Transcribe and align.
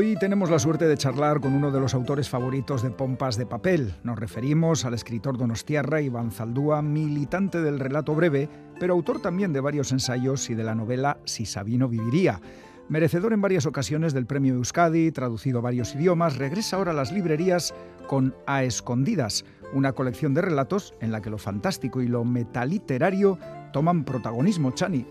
Hoy 0.00 0.16
tenemos 0.16 0.48
la 0.48 0.58
suerte 0.58 0.88
de 0.88 0.96
charlar 0.96 1.42
con 1.42 1.52
uno 1.52 1.70
de 1.70 1.78
los 1.78 1.92
autores 1.92 2.26
favoritos 2.26 2.82
de 2.82 2.88
Pompas 2.88 3.36
de 3.36 3.44
Papel. 3.44 3.96
Nos 4.02 4.18
referimos 4.18 4.86
al 4.86 4.94
escritor 4.94 5.36
donostiarra 5.36 6.00
Iván 6.00 6.30
Zaldúa, 6.30 6.80
militante 6.80 7.60
del 7.60 7.78
relato 7.78 8.14
breve, 8.14 8.48
pero 8.78 8.94
autor 8.94 9.20
también 9.20 9.52
de 9.52 9.60
varios 9.60 9.92
ensayos 9.92 10.48
y 10.48 10.54
de 10.54 10.64
la 10.64 10.74
novela 10.74 11.18
Si 11.26 11.44
Sabino 11.44 11.86
viviría. 11.86 12.40
Merecedor 12.88 13.34
en 13.34 13.42
varias 13.42 13.66
ocasiones 13.66 14.14
del 14.14 14.24
premio 14.24 14.54
Euskadi, 14.54 15.12
traducido 15.12 15.58
a 15.58 15.62
varios 15.62 15.94
idiomas, 15.94 16.38
regresa 16.38 16.76
ahora 16.76 16.92
a 16.92 16.94
las 16.94 17.12
librerías 17.12 17.74
con 18.06 18.34
A 18.46 18.64
Escondidas, 18.64 19.44
una 19.74 19.92
colección 19.92 20.32
de 20.32 20.40
relatos 20.40 20.94
en 21.00 21.12
la 21.12 21.20
que 21.20 21.28
lo 21.28 21.36
fantástico 21.36 22.00
y 22.00 22.08
lo 22.08 22.24
metaliterario 22.24 23.38
toman 23.70 24.06
protagonismo, 24.06 24.70
Chani. 24.70 25.04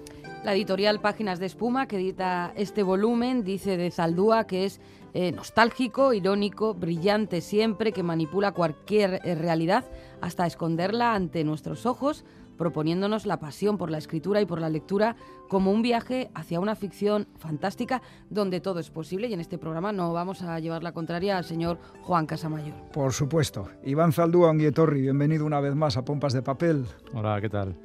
La 0.43 0.53
editorial 0.55 1.01
Páginas 1.01 1.39
de 1.39 1.47
Espuma, 1.47 1.85
que 1.85 1.97
edita 1.97 2.53
este 2.55 2.81
volumen, 2.81 3.43
dice 3.43 3.75
de 3.75 3.91
Zaldúa 3.91 4.47
que 4.47 4.63
es 4.63 4.79
eh, 5.13 5.33
nostálgico, 5.33 6.13
irónico, 6.13 6.73
brillante 6.73 7.41
siempre, 7.41 7.91
que 7.91 8.03
manipula 8.03 8.53
cualquier 8.53 9.19
eh, 9.25 9.35
realidad 9.35 9.83
hasta 10.21 10.47
esconderla 10.47 11.13
ante 11.13 11.43
nuestros 11.43 11.85
ojos, 11.85 12.23
proponiéndonos 12.57 13.25
la 13.25 13.39
pasión 13.39 13.77
por 13.77 13.91
la 13.91 13.97
escritura 13.97 14.39
y 14.39 14.45
por 14.45 14.61
la 14.61 14.69
lectura 14.69 15.17
como 15.49 15.71
un 15.71 15.81
viaje 15.81 16.31
hacia 16.33 16.61
una 16.61 16.75
ficción 16.75 17.27
fantástica 17.37 18.01
donde 18.29 18.61
todo 18.61 18.79
es 18.79 18.89
posible 18.91 19.27
y 19.27 19.33
en 19.33 19.41
este 19.41 19.57
programa 19.57 19.91
no 19.91 20.13
vamos 20.13 20.41
a 20.41 20.57
llevar 20.59 20.83
la 20.83 20.93
contraria 20.93 21.37
al 21.37 21.43
señor 21.43 21.79
Juan 22.03 22.25
Casamayor. 22.25 22.75
Por 22.93 23.11
supuesto. 23.11 23.67
Iván 23.83 24.13
Zaldúa 24.13 24.51
Onguietorri, 24.51 25.01
bienvenido 25.01 25.45
una 25.45 25.59
vez 25.59 25.75
más 25.75 25.97
a 25.97 26.05
Pompas 26.05 26.31
de 26.31 26.41
Papel. 26.41 26.85
Hola, 27.13 27.41
¿qué 27.41 27.49
tal? 27.49 27.75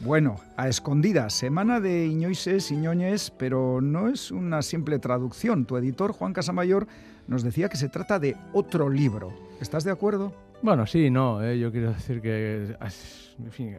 Bueno, 0.00 0.36
a 0.56 0.68
escondidas, 0.68 1.32
semana 1.32 1.80
de 1.80 2.06
Iñoises, 2.06 2.70
Iñoñes, 2.70 3.32
pero 3.32 3.80
no 3.80 4.08
es 4.08 4.30
una 4.30 4.62
simple 4.62 5.00
traducción. 5.00 5.64
Tu 5.64 5.76
editor, 5.76 6.12
Juan 6.12 6.32
Casamayor, 6.32 6.86
nos 7.26 7.42
decía 7.42 7.68
que 7.68 7.76
se 7.76 7.88
trata 7.88 8.20
de 8.20 8.36
otro 8.52 8.88
libro. 8.90 9.32
¿Estás 9.60 9.82
de 9.82 9.90
acuerdo? 9.90 10.32
Bueno, 10.62 10.86
sí, 10.86 11.10
no, 11.10 11.42
eh, 11.42 11.58
yo 11.58 11.72
quiero 11.72 11.92
decir 11.92 12.20
que 12.20 12.76
en 12.80 13.50
fin, 13.50 13.76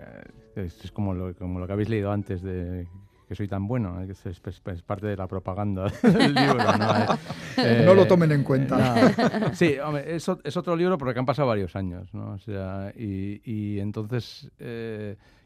es 0.56 0.92
como 0.92 1.14
lo, 1.14 1.34
como 1.36 1.58
lo 1.58 1.66
que 1.66 1.74
habéis 1.74 1.90
leído 1.90 2.12
antes 2.12 2.42
de 2.42 2.86
que 3.30 3.36
soy 3.36 3.48
tan 3.48 3.68
bueno, 3.68 4.02
eh, 4.02 4.12
es, 4.12 4.82
parte 4.82 5.08
de 5.08 5.16
la 5.16 5.28
propaganda 5.28 5.86
del 6.04 6.34
libro. 6.34 6.56
¿no? 6.56 7.18
Eh, 7.58 7.84
no 7.86 7.94
lo 7.94 8.08
tomen 8.08 8.32
en 8.32 8.44
cuenta. 8.44 9.54
Sí, 9.54 9.78
hombre, 9.78 10.16
es, 10.16 10.30
es, 10.44 10.58
otro 10.58 10.76
libro 10.76 10.98
porque 10.98 11.20
han 11.20 11.26
pasado 11.26 11.48
varios 11.48 11.76
años, 11.76 12.14
¿no? 12.14 12.32
O 12.32 12.40
sea, 12.40 12.92
y, 12.98 13.42
y 13.46 13.80
entonces 13.80 14.50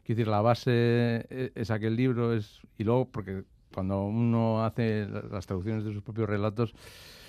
Quiero 0.04 0.18
decir, 0.18 0.28
la 0.28 0.42
base 0.42 0.70
e, 1.30 1.52
es 1.54 1.70
aquel 1.70 1.96
libro, 1.96 2.34
es, 2.34 2.60
y 2.78 2.84
luego 2.84 3.06
porque 3.06 3.44
cuando 3.72 4.04
uno 4.04 4.64
hace 4.64 5.08
las 5.30 5.46
traducciones 5.46 5.84
de 5.84 5.92
sus 5.92 6.02
propios 6.02 6.28
relatos, 6.28 6.74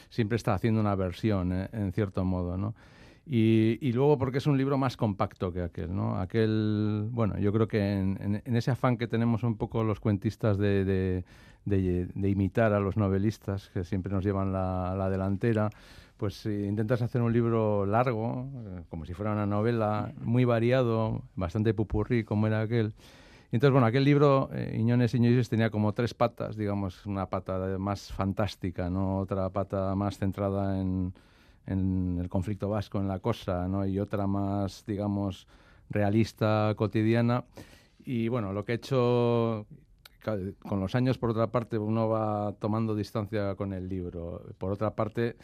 siempre 0.10 0.36
está 0.36 0.54
haciendo 0.54 0.82
una 0.82 0.96
versión, 0.96 1.54
eh, 1.54 1.70
en 1.72 1.92
cierto 1.94 2.24
modo, 2.24 2.58
¿no? 2.58 2.76
Y, 3.28 3.80
y, 3.82 3.92
luego 3.92 4.20
porque 4.20 4.38
es 4.38 4.46
un 4.46 4.56
libro 4.56 4.78
más 4.78 4.98
compacto 4.98 5.52
que 5.52 5.64
aquel, 5.64 5.96
¿no? 5.96 6.20
Aquel, 6.20 7.08
bueno, 7.10 7.40
yo 7.40 7.52
creo 7.52 7.68
que 7.68 7.94
en, 7.94 8.42
en, 8.46 8.56
ese 8.56 8.70
afán 8.70 8.98
que 8.98 9.08
tenemos 9.08 9.42
un 9.42 9.58
poco 9.58 9.84
los 9.84 10.00
cuentistas 10.00 10.60
de, 10.60 10.86
de, 10.86 11.24
de, 11.66 12.30
imitar 12.30 12.72
a 12.74 12.80
los 12.80 12.98
novelistas, 12.98 13.72
que 13.74 13.84
siempre 13.84 14.14
nos 14.14 14.24
llevan 14.24 14.54
la, 14.54 14.94
la 14.96 15.10
delantera, 15.10 15.72
pues 16.18 16.46
intentas 16.46 17.02
hacer 17.02 17.22
un 17.22 17.34
libro 17.34 17.86
largo, 17.86 18.48
eh, 18.56 18.84
como 18.90 19.06
si 19.06 19.14
fuera 19.14 19.32
una 19.34 19.46
novela, 19.46 20.14
muy 20.22 20.46
variado, 20.46 21.24
bastante 21.36 21.74
pupurrí 21.74 22.24
como 22.24 22.48
era 22.48 22.62
aquel. 22.62 22.94
Entonces, 23.52 23.72
bueno, 23.72 23.88
aquel 23.88 24.04
libro, 24.04 24.50
eh, 24.54 24.76
Iñones 24.80 25.14
Iñones, 25.14 25.50
tenía 25.50 25.70
como 25.70 25.94
tres 25.94 26.14
patas, 26.14 26.58
digamos, 26.58 27.06
una 27.06 27.28
pata 27.28 27.78
más 27.78 28.12
fantástica, 28.12 28.90
¿no? 28.90 29.20
otra 29.20 29.50
pata 29.50 29.96
más 29.96 30.18
centrada 30.18 30.80
en, 30.82 31.14
en 31.66 32.18
el 32.20 32.30
conflicto 32.30 32.70
vasco, 32.70 33.00
en 33.00 33.08
la 33.08 33.20
cosa, 33.20 33.68
¿no? 33.68 33.86
y 33.86 34.00
otra 34.00 34.28
más, 34.28 34.84
digamos, 34.86 35.48
realista, 35.90 36.74
cotidiana. 36.76 37.46
Y 38.04 38.28
bueno, 38.28 38.54
lo 38.54 38.66
que 38.66 38.74
he 38.74 38.76
hecho 38.76 39.66
con 40.68 40.80
los 40.80 40.96
años, 40.96 41.18
por 41.18 41.30
otra 41.30 41.48
parte, 41.48 41.78
uno 41.78 42.10
va 42.10 42.54
tomando 42.60 42.96
distancia 42.96 43.56
con 43.56 43.74
el 43.74 43.88
libro. 43.88 44.42
Por 44.58 44.72
otra 44.72 44.96
parte, 44.96 45.36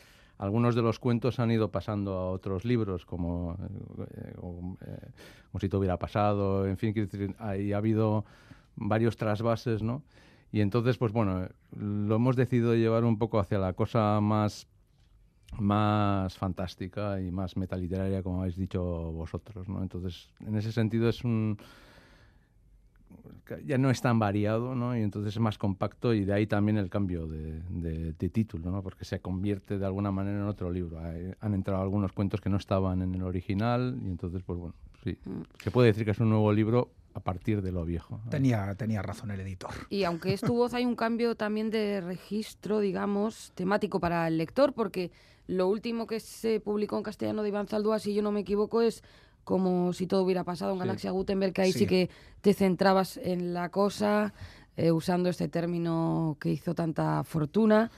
algunos 0.41 0.73
de 0.73 0.81
los 0.81 0.97
cuentos 0.97 1.39
han 1.39 1.51
ido 1.51 1.69
pasando 1.69 2.13
a 2.13 2.31
otros 2.31 2.65
libros, 2.65 3.05
como, 3.05 3.57
eh, 3.61 4.33
eh, 4.33 5.11
como 5.51 5.59
si 5.59 5.69
te 5.69 5.77
hubiera 5.77 5.97
pasado, 5.97 6.65
en 6.65 6.77
fin, 6.77 6.95
ahí 7.37 7.73
ha 7.73 7.77
habido 7.77 8.25
varios 8.75 9.17
trasvases, 9.17 9.83
¿no? 9.83 10.01
Y 10.51 10.61
entonces, 10.61 10.97
pues 10.97 11.11
bueno, 11.11 11.47
lo 11.77 12.15
hemos 12.15 12.35
decidido 12.35 12.73
llevar 12.73 13.05
un 13.05 13.19
poco 13.19 13.37
hacia 13.37 13.59
la 13.59 13.73
cosa 13.73 14.19
más, 14.19 14.67
más 15.59 16.35
fantástica 16.35 17.21
y 17.21 17.29
más 17.29 17.55
metaliteraria, 17.55 18.23
como 18.23 18.41
habéis 18.41 18.57
dicho 18.57 18.81
vosotros, 18.81 19.69
¿no? 19.69 19.83
Entonces, 19.83 20.27
en 20.39 20.55
ese 20.55 20.71
sentido 20.71 21.07
es 21.07 21.23
un 21.23 21.59
ya 23.65 23.77
no 23.77 23.89
es 23.89 24.01
tan 24.01 24.19
variado, 24.19 24.75
¿no? 24.75 24.97
Y 24.97 25.01
entonces 25.01 25.33
es 25.33 25.39
más 25.39 25.57
compacto 25.57 26.13
y 26.13 26.25
de 26.25 26.33
ahí 26.33 26.47
también 26.47 26.77
el 26.77 26.89
cambio 26.89 27.27
de, 27.27 28.13
título, 28.31 28.71
¿no? 28.71 28.81
Porque 28.81 29.03
se 29.03 29.19
convierte 29.19 29.77
de 29.77 29.85
alguna 29.85 30.11
manera 30.11 30.37
en 30.37 30.45
otro 30.45 30.71
libro. 30.71 30.99
han 30.99 31.53
entrado 31.53 31.81
algunos 31.81 32.13
cuentos 32.13 32.39
que 32.39 32.49
no 32.49 32.57
estaban 32.57 33.01
en 33.01 33.13
el 33.13 33.23
original 33.23 33.99
y 34.03 34.07
entonces, 34.07 34.41
pues 34.43 34.57
bueno, 34.57 34.75
sí. 35.03 35.17
Mm. 35.25 35.41
Se 35.63 35.71
puede 35.71 35.87
decir 35.87 36.05
que 36.05 36.11
es 36.11 36.19
un 36.19 36.29
nuevo 36.29 36.53
libro 36.53 36.91
a 37.13 37.19
partir 37.19 37.61
de 37.61 37.71
lo 37.71 37.83
viejo. 37.83 38.21
Tenía, 38.29 38.73
tenía 38.75 39.01
razón 39.01 39.31
el 39.31 39.39
editor. 39.41 39.71
Y 39.89 40.03
aunque 40.03 40.33
es 40.33 40.41
tu 40.41 40.55
voz, 40.55 40.73
hay 40.73 40.85
un 40.85 40.95
cambio 40.95 41.35
también 41.35 41.69
de 41.69 42.01
registro, 42.01 42.79
digamos, 42.79 43.51
temático 43.55 43.99
para 43.99 44.27
el 44.27 44.37
lector, 44.37 44.73
porque 44.73 45.11
lo 45.47 45.67
último 45.67 46.07
que 46.07 46.19
se 46.19 46.59
publicó 46.59 46.97
en 46.97 47.03
castellano 47.03 47.43
de 47.43 47.49
Iván 47.49 47.67
Zaldúa, 47.67 47.99
si 47.99 48.13
yo 48.13 48.21
no 48.21 48.31
me 48.31 48.41
equivoco, 48.41 48.81
es 48.81 49.03
como 49.43 49.93
si 49.93 50.07
todo 50.07 50.23
hubiera 50.23 50.43
pasado 50.43 50.73
en 50.73 50.79
Galaxia 50.79 51.11
Gutenberg, 51.11 51.53
que 51.53 51.61
ahí 51.61 51.71
sí. 51.71 51.85
que 51.85 52.09
te 52.41 52.53
centrabas 52.53 53.17
en 53.17 53.53
la 53.53 53.69
cosa, 53.69 54.33
eh, 54.77 54.91
usando 54.91 55.29
este 55.29 55.47
término 55.47 56.37
que 56.39 56.49
hizo 56.49 56.73
tanta 56.73 57.23
fortuna. 57.23 57.91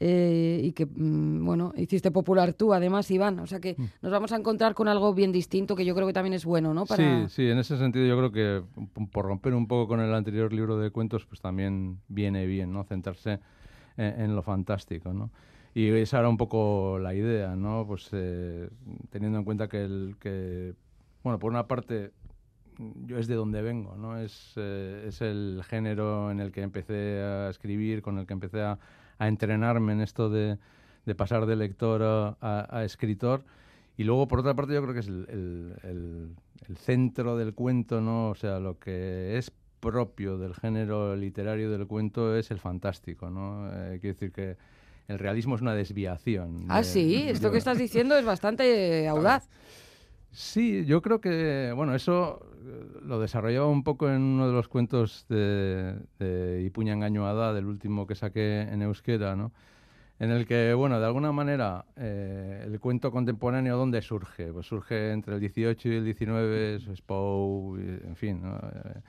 Eh, 0.00 0.60
y 0.62 0.72
que, 0.72 0.86
mm, 0.86 1.44
bueno, 1.44 1.72
hiciste 1.76 2.12
popular 2.12 2.52
tú, 2.52 2.72
además, 2.72 3.10
Iván. 3.10 3.40
O 3.40 3.46
sea 3.46 3.58
que 3.58 3.74
mm. 3.76 3.84
nos 4.02 4.12
vamos 4.12 4.30
a 4.32 4.36
encontrar 4.36 4.74
con 4.74 4.86
algo 4.86 5.12
bien 5.12 5.32
distinto 5.32 5.74
que 5.74 5.84
yo 5.84 5.94
creo 5.94 6.06
que 6.06 6.12
también 6.12 6.34
es 6.34 6.44
bueno, 6.44 6.72
¿no? 6.72 6.86
Sí, 6.86 7.02
sí, 7.28 7.48
en 7.48 7.58
ese 7.58 7.76
sentido 7.78 8.06
yo 8.06 8.16
creo 8.16 8.30
que 8.30 8.62
por 9.10 9.24
romper 9.24 9.54
un 9.54 9.66
poco 9.66 9.88
con 9.88 10.00
el 10.00 10.14
anterior 10.14 10.52
libro 10.52 10.78
de 10.78 10.90
cuentos, 10.90 11.26
pues 11.26 11.40
también 11.40 11.98
viene 12.06 12.46
bien, 12.46 12.72
¿no? 12.72 12.84
Centrarse 12.84 13.40
en, 13.96 14.36
lo 14.36 14.42
fantástico, 14.42 15.12
¿no? 15.12 15.30
Y 15.74 15.88
esa 15.88 16.20
era 16.20 16.28
un 16.28 16.36
poco 16.36 16.98
la 17.00 17.14
idea, 17.14 17.56
¿no? 17.56 17.84
Pues 17.86 18.08
eh, 18.12 18.68
teniendo 19.10 19.38
en 19.38 19.44
cuenta 19.44 19.68
que, 19.68 19.84
el, 19.84 20.16
que 20.20 20.74
bueno, 21.28 21.38
por 21.38 21.50
una 21.50 21.66
parte, 21.66 22.12
yo 22.78 23.18
es 23.18 23.26
de 23.26 23.34
donde 23.34 23.60
vengo, 23.60 23.96
¿no? 23.96 24.18
Es, 24.18 24.54
eh, 24.56 25.04
es 25.08 25.20
el 25.20 25.62
género 25.62 26.30
en 26.30 26.40
el 26.40 26.52
que 26.52 26.62
empecé 26.62 27.20
a 27.20 27.50
escribir, 27.50 28.00
con 28.00 28.16
el 28.16 28.26
que 28.26 28.32
empecé 28.32 28.62
a, 28.62 28.78
entrenarme 29.20 29.92
en 29.92 30.00
esto 30.00 30.30
de, 30.30 30.56
de 31.04 31.14
pasar 31.14 31.44
de 31.44 31.56
lector 31.56 32.36
a, 32.40 32.82
escritor. 32.82 33.44
Y 33.98 34.04
luego, 34.04 34.26
por 34.26 34.38
otra 34.38 34.54
parte, 34.54 34.72
yo 34.72 34.80
creo 34.80 34.94
que 34.94 35.00
es 35.00 35.08
el, 35.08 35.74
el, 35.82 36.76
centro 36.78 37.36
del 37.36 37.52
cuento, 37.52 38.00
¿no? 38.00 38.30
O 38.30 38.34
sea, 38.34 38.58
lo 38.58 38.78
que 38.78 39.36
es 39.36 39.52
propio 39.80 40.38
del 40.38 40.54
género 40.54 41.14
literario 41.14 41.70
del 41.70 41.86
cuento 41.86 42.34
es 42.36 42.50
el 42.50 42.58
fantástico, 42.58 43.28
¿no? 43.28 43.68
Eh, 43.70 43.98
quiero 44.00 44.14
decir 44.14 44.32
que 44.32 44.56
el 45.08 45.18
realismo 45.18 45.56
es 45.56 45.60
una 45.60 45.74
desviación. 45.74 46.64
Ah, 46.68 46.84
sí, 46.84 47.24
esto 47.28 47.50
que 47.50 47.58
estás 47.58 47.76
diciendo 47.76 48.16
es 48.16 48.24
bastante 48.24 49.06
audaz. 49.08 49.48
Sí, 50.30 50.84
yo 50.84 51.00
creo 51.02 51.20
que, 51.20 51.72
bueno, 51.74 51.94
eso 51.94 52.40
eh, 52.62 53.00
lo 53.02 53.18
desarrollaba 53.18 53.66
un 53.68 53.82
poco 53.82 54.08
en 54.10 54.20
uno 54.22 54.46
de 54.46 54.52
los 54.52 54.68
cuentos 54.68 55.26
de, 55.28 55.98
de 56.18 56.62
Ipuña 56.64 56.92
Engañoada, 56.92 57.54
del 57.54 57.66
último 57.66 58.06
que 58.06 58.14
saqué 58.14 58.62
en 58.62 58.82
euskera, 58.82 59.36
¿no? 59.36 59.52
En 60.18 60.30
el 60.30 60.46
que, 60.46 60.74
bueno, 60.74 61.00
de 61.00 61.06
alguna 61.06 61.32
manera, 61.32 61.86
eh, 61.96 62.64
el 62.66 62.80
cuento 62.80 63.10
contemporáneo, 63.12 63.76
¿dónde 63.78 64.02
surge? 64.02 64.52
Pues 64.52 64.66
surge 64.66 65.12
entre 65.12 65.34
el 65.34 65.40
18 65.40 65.88
y 65.90 65.96
el 65.96 66.04
19, 66.04 66.80
Poe, 67.06 67.80
en 68.06 68.16
fin, 68.16 68.42
¿no? 68.42 68.56
Eh, 68.58 69.02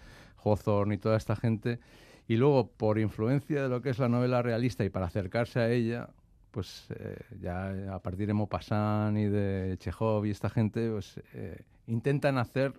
Hawthorne 0.44 0.96
y 0.96 0.98
toda 1.00 1.18
esta 1.18 1.36
gente. 1.36 1.80
Y 2.28 2.38
luego, 2.38 2.72
por 2.72 3.00
influencia 3.00 3.64
de 3.64 3.70
lo 3.70 3.82
que 3.82 3.90
es 3.92 4.00
la 4.00 4.10
novela 4.10 4.42
realista 4.42 4.86
y 4.86 4.90
para 4.90 5.08
acercarse 5.08 5.60
a 5.60 5.72
ella, 5.72 6.10
pues 6.52 6.88
eh, 6.90 7.18
ya 7.42 7.94
a 7.94 8.00
partir 8.00 8.28
de 8.28 8.34
Maupassant 8.34 9.18
y 9.18 9.26
de 9.26 9.78
Chekhov 9.80 10.26
y 10.26 10.32
esta 10.32 10.50
gente, 10.50 10.90
pues 10.92 11.20
eh, 11.34 11.62
intentan 11.88 12.38
hacer 12.38 12.74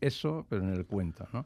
eso, 0.00 0.46
pero 0.48 0.62
en 0.62 0.72
el 0.72 0.86
cuento, 0.86 1.26
¿no? 1.32 1.44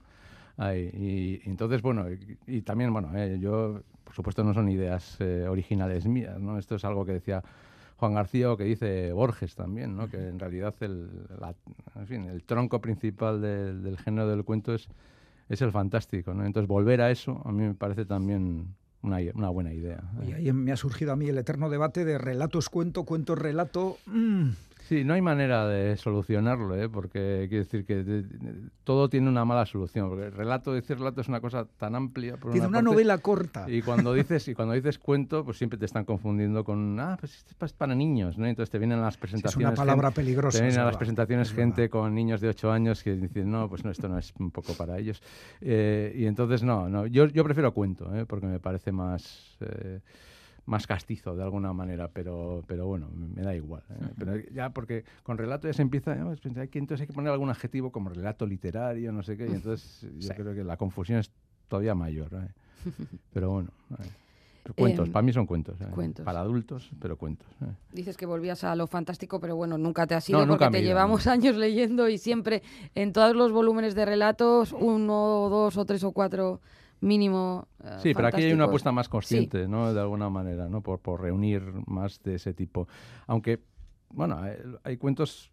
y, 0.74 1.40
entonces, 1.48 1.82
bueno, 1.82 2.06
y, 2.46 2.62
también, 2.62 2.92
bueno, 2.92 3.10
eh, 3.16 3.38
yo, 3.40 3.82
por 4.04 4.14
supuesto, 4.14 4.44
no 4.44 4.54
son 4.54 4.68
ideas 4.68 5.18
originales 5.20 6.06
mías, 6.06 6.38
¿no? 6.38 6.58
Esto 6.58 6.76
es 6.76 6.84
algo 6.84 7.04
que 7.04 7.12
decía 7.12 7.42
Juan 7.96 8.14
García 8.14 8.52
o 8.52 8.56
que 8.56 8.64
dice 8.64 9.12
Borges 9.12 9.56
también, 9.56 9.96
¿no? 9.96 10.08
Que 10.08 10.28
en 10.28 10.38
realidad 10.38 10.74
el, 10.80 11.08
el 12.10 12.44
tronco 12.44 12.80
principal 12.80 13.40
del 13.40 13.98
género 13.98 14.28
del 14.28 14.44
cuento 14.44 14.74
es, 14.74 14.88
es 15.48 15.62
el 15.62 15.72
fantástico. 15.72 16.32
Entonces, 16.32 16.68
volver 16.68 17.00
a 17.00 17.10
eso 17.10 17.42
a 17.44 17.50
mí 17.50 17.64
me 17.64 17.74
parece 17.74 18.04
también 18.04 18.74
una, 19.02 19.18
una 19.34 19.48
buena 19.50 19.72
idea. 19.72 20.02
Y 20.26 20.32
ahí 20.32 20.52
me 20.52 20.72
ha 20.72 20.76
surgido 20.76 21.12
a 21.12 21.16
mí 21.16 21.28
el 21.28 21.38
eterno 21.38 21.68
debate 21.68 22.04
de 22.04 22.18
relato 22.18 22.58
es 22.58 22.68
cuento, 22.68 23.04
cuento 23.04 23.34
es 23.34 23.38
relato. 23.38 23.98
Mm. 24.06 24.50
Sí, 24.88 25.04
no 25.04 25.14
hay 25.14 25.22
manera 25.22 25.66
de 25.68 25.96
solucionarlo, 25.96 26.74
¿eh? 26.76 26.88
porque 26.88 27.46
quiere 27.48 27.64
decir 27.64 27.84
que 27.84 28.24
todo 28.84 29.08
tiene 29.08 29.28
una 29.28 29.44
mala 29.44 29.64
solución. 29.64 30.08
Porque 30.08 30.26
el 30.26 30.32
relato, 30.32 30.72
decir 30.72 30.98
relato 30.98 31.20
es 31.20 31.28
una 31.28 31.40
cosa 31.40 31.66
tan 31.76 31.94
amplia. 31.94 32.36
tiene 32.50 32.66
una, 32.66 32.82
novela 32.82 33.18
corta. 33.18 33.70
Y 33.70 33.82
cuando 33.82 34.12
dices 34.12 34.48
y 34.48 34.54
cuando 34.54 34.74
dices 34.74 34.98
cuento, 34.98 35.44
pues 35.44 35.58
siempre 35.58 35.78
te 35.78 35.86
están 35.86 36.04
confundiendo 36.04 36.64
con 36.64 36.98
ah, 36.98 37.16
pues 37.18 37.44
es 37.60 37.72
para 37.72 37.94
niños, 37.94 38.38
¿no? 38.38 38.46
Entonces 38.46 38.70
te 38.70 38.78
vienen 38.78 39.00
las 39.00 39.16
presentaciones. 39.16 39.64
es 39.64 39.68
una 39.68 39.76
palabra 39.76 40.10
peligrosa. 40.10 40.58
Te 40.58 40.64
vienen 40.64 40.80
a 40.80 40.86
las 40.86 40.96
presentaciones 40.96 41.52
gente 41.52 41.88
con 41.88 42.14
niños 42.14 42.40
de 42.40 42.48
8 42.48 42.72
años 42.72 43.02
que 43.02 43.14
dicen 43.14 43.50
no, 43.50 43.68
pues 43.68 43.84
no, 43.84 43.90
esto 43.90 44.08
no 44.08 44.18
es 44.18 44.32
un 44.38 44.50
poco 44.50 44.74
para 44.74 44.98
ellos. 44.98 45.22
Eh, 45.60 46.12
y 46.16 46.26
entonces 46.26 46.62
no, 46.64 46.88
no, 46.88 47.06
yo, 47.06 47.26
yo 47.26 47.44
prefiero 47.44 47.72
cuento, 47.72 48.14
¿eh? 48.14 48.26
porque 48.26 48.46
me 48.46 48.58
parece 48.58 48.90
más. 48.90 49.56
Eh, 49.60 50.00
más 50.66 50.86
castizo 50.86 51.34
de 51.34 51.42
alguna 51.42 51.72
manera, 51.72 52.08
pero, 52.08 52.62
pero 52.66 52.86
bueno, 52.86 53.08
me 53.12 53.42
da 53.42 53.54
igual. 53.54 53.82
¿eh? 53.90 54.08
Pero 54.18 54.36
ya 54.52 54.70
porque 54.70 55.04
con 55.22 55.38
relato 55.38 55.68
ya 55.68 55.74
se 55.74 55.82
empieza, 55.82 56.14
¿no? 56.14 56.32
entonces 56.32 57.00
hay 57.00 57.06
que 57.06 57.12
poner 57.12 57.32
algún 57.32 57.50
adjetivo 57.50 57.90
como 57.90 58.10
relato 58.10 58.46
literario, 58.46 59.12
no 59.12 59.22
sé 59.22 59.36
qué, 59.36 59.46
y 59.46 59.52
entonces 59.52 60.06
yo 60.18 60.34
creo 60.34 60.54
que 60.54 60.64
la 60.64 60.76
confusión 60.76 61.18
es 61.18 61.30
todavía 61.68 61.94
mayor. 61.94 62.32
¿eh? 62.34 62.48
Pero 63.32 63.50
bueno. 63.50 63.70
Cuentos, 64.76 65.08
em, 65.08 65.12
para 65.12 65.22
mí 65.24 65.32
son 65.32 65.44
cuentos, 65.44 65.80
¿eh? 65.80 65.86
cuentos. 65.92 66.24
Para 66.24 66.38
adultos, 66.38 66.88
pero 67.00 67.16
cuentos. 67.16 67.48
Dices 67.92 68.16
que 68.16 68.26
volvías 68.26 68.62
a 68.62 68.76
lo 68.76 68.86
fantástico, 68.86 69.40
pero 69.40 69.56
bueno, 69.56 69.76
nunca 69.76 70.06
te 70.06 70.14
has 70.14 70.28
ido 70.30 70.46
porque 70.46 70.68
te 70.70 70.82
llevamos 70.82 71.26
años 71.26 71.56
leyendo 71.56 72.08
y 72.08 72.16
siempre 72.16 72.62
en 72.94 73.12
todos 73.12 73.34
los 73.34 73.50
volúmenes 73.50 73.96
de 73.96 74.04
relatos, 74.04 74.72
uno, 74.72 75.48
dos 75.50 75.76
o 75.76 75.84
tres 75.84 76.04
o 76.04 76.12
cuatro 76.12 76.60
mínimo. 77.02 77.68
Eh, 77.84 77.96
sí, 77.98 78.14
pero 78.14 78.28
aquí 78.28 78.42
hay 78.42 78.52
una 78.52 78.64
apuesta 78.64 78.92
más 78.92 79.08
consciente, 79.08 79.68
¿no? 79.68 79.92
De 79.92 80.00
alguna 80.00 80.30
manera, 80.30 80.68
¿no? 80.68 80.80
Por, 80.80 81.00
por 81.00 81.20
reunir 81.20 81.62
más 81.86 82.22
de 82.22 82.36
ese 82.36 82.54
tipo. 82.54 82.88
Aunque, 83.26 83.60
bueno, 84.10 84.40
hay, 84.84 84.96
cuentos, 84.96 85.50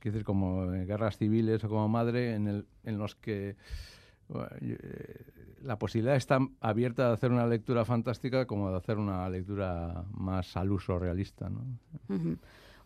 quiero 0.00 0.12
decir, 0.12 0.24
como 0.24 0.66
Guerras 0.66 1.16
Civiles 1.16 1.62
o 1.64 1.68
como 1.68 1.88
Madre, 1.88 2.34
en, 2.34 2.48
el, 2.48 2.66
en 2.84 2.98
los 2.98 3.14
que 3.14 3.56
eh, 4.60 5.24
la 5.62 5.78
posibilidad 5.78 6.16
está 6.16 6.40
abierta 6.60 7.08
de 7.08 7.14
hacer 7.14 7.30
una 7.30 7.46
lectura 7.46 7.84
fantástica 7.84 8.46
como 8.46 8.70
de 8.70 8.76
hacer 8.76 8.98
una 8.98 9.28
lectura 9.28 10.04
más 10.12 10.56
al 10.56 10.72
uso 10.72 10.98
realista, 10.98 11.48
¿no? 11.48 11.64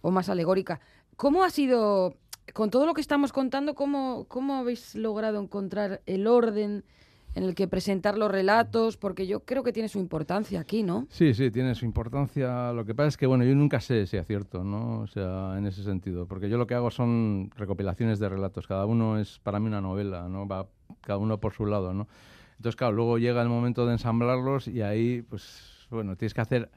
O 0.03 0.11
más 0.11 0.29
alegórica. 0.29 0.81
¿Cómo 1.17 1.45
ha 1.45 1.51
sido, 1.51 2.17
con 2.53 2.71
todo 2.71 2.85
lo 2.85 2.93
que 2.93 3.01
estamos 3.01 3.33
contando, 3.33 3.75
cómo, 3.75 4.27
cómo 4.29 4.57
habéis 4.57 4.95
logrado 4.95 5.41
encontrar 5.41 6.03
el 6.05 6.27
orden? 6.27 6.85
En 7.35 7.45
el 7.45 7.55
que 7.55 7.69
presentar 7.69 8.19
los 8.19 8.31
relatos, 8.31 8.97
porque 8.97 9.27
yo 9.27 9.41
creo 9.41 9.63
que 9.63 9.73
tiene 9.73 9.89
su 9.89 9.99
importancia 9.99 10.61
aquí, 10.61 10.83
¿no? 10.83 11.07
Sí, 11.11 11.35
sí, 11.35 11.51
tiene 11.51 11.75
su 11.75 11.85
importancia. 11.85 12.73
Lo 12.73 12.85
que 12.85 12.95
pasa 12.95 13.09
es 13.09 13.17
que, 13.17 13.27
bueno, 13.27 13.45
yo 13.45 13.55
nunca 13.55 13.81
sé 13.81 14.07
si 14.07 14.17
acierto, 14.17 14.65
¿no? 14.65 15.01
O 15.01 15.07
sea, 15.07 15.57
en 15.57 15.67
ese 15.67 15.83
sentido, 15.83 16.27
porque 16.27 16.49
yo 16.49 16.59
lo 16.59 16.67
que 16.67 16.75
hago 16.75 16.91
son 16.91 17.51
recopilaciones 17.57 18.19
de 18.19 18.29
relatos. 18.29 18.67
Cada 18.67 18.87
uno 18.87 19.19
es 19.19 19.39
para 19.39 19.61
mí 19.61 19.67
una 19.67 19.81
novela, 19.81 20.29
¿no? 20.29 20.47
Va 20.47 20.67
cada 21.01 21.19
uno 21.19 21.39
por 21.39 21.53
su 21.53 21.67
lado, 21.67 21.95
¿no? 21.95 22.09
Entonces, 22.57 22.77
claro, 22.77 22.95
luego 22.95 23.19
llega 23.19 23.43
el 23.43 23.49
momento 23.49 23.87
de 23.87 23.93
ensamblarlos 23.93 24.69
y 24.69 24.83
ahí, 24.83 25.23
pues, 25.23 25.87
bueno, 25.91 26.17
tienes 26.17 26.35
que 26.35 26.41
hacer 26.41 26.71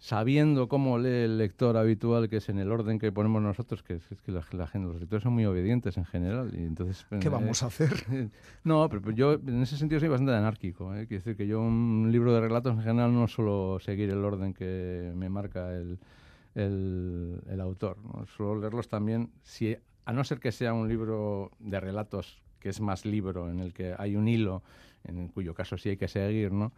sabiendo 0.00 0.66
cómo 0.66 0.98
lee 0.98 1.24
el 1.24 1.38
lector 1.38 1.76
habitual, 1.76 2.30
que 2.30 2.38
es 2.38 2.48
en 2.48 2.58
el 2.58 2.72
orden 2.72 2.98
que 2.98 3.12
ponemos 3.12 3.42
nosotros, 3.42 3.82
que 3.82 3.94
es, 3.94 4.04
que 4.22 4.32
la, 4.32 4.42
gente, 4.42 4.88
los 4.88 4.98
lectores 4.98 5.22
son 5.22 5.34
muy 5.34 5.44
obedientes 5.44 5.98
en 5.98 6.06
general. 6.06 6.50
Y 6.54 6.62
entonces, 6.62 7.06
¿Qué 7.20 7.28
eh, 7.28 7.30
vamos 7.30 7.62
a 7.62 7.66
hacer? 7.66 8.30
no, 8.64 8.88
pero 8.88 9.10
yo 9.10 9.34
en 9.34 9.62
ese 9.62 9.76
sentido 9.76 10.00
soy 10.00 10.08
bastante 10.08 10.32
anárquico. 10.32 10.94
¿eh? 10.94 11.06
Quiero 11.06 11.22
decir 11.22 11.36
que 11.36 11.46
yo 11.46 11.60
un 11.60 12.08
libro 12.10 12.32
de 12.32 12.40
relatos 12.40 12.72
en 12.72 12.82
general 12.82 13.12
no 13.12 13.28
suelo 13.28 13.78
seguir 13.78 14.08
el 14.08 14.24
orden 14.24 14.54
que 14.54 15.12
me 15.14 15.28
marca 15.28 15.70
el, 15.76 15.98
el, 16.54 17.60
autor. 17.60 17.98
¿no? 18.02 18.26
Suelo 18.26 18.58
leerlos 18.58 18.88
también, 18.88 19.30
si, 19.42 19.76
a 20.06 20.12
no 20.14 20.24
ser 20.24 20.40
que 20.40 20.50
sea 20.50 20.72
un 20.72 20.88
libro 20.88 21.52
de 21.58 21.78
relatos 21.78 22.42
que 22.58 22.70
es 22.70 22.80
más 22.80 23.04
libro, 23.04 23.50
en 23.50 23.60
el 23.60 23.74
que 23.74 23.94
hay 23.98 24.16
un 24.16 24.28
hilo, 24.28 24.62
en 25.04 25.28
cuyo 25.28 25.52
caso 25.52 25.76
sí 25.76 25.90
hay 25.90 25.96
que 25.98 26.08
seguir, 26.08 26.52
¿no? 26.52 26.72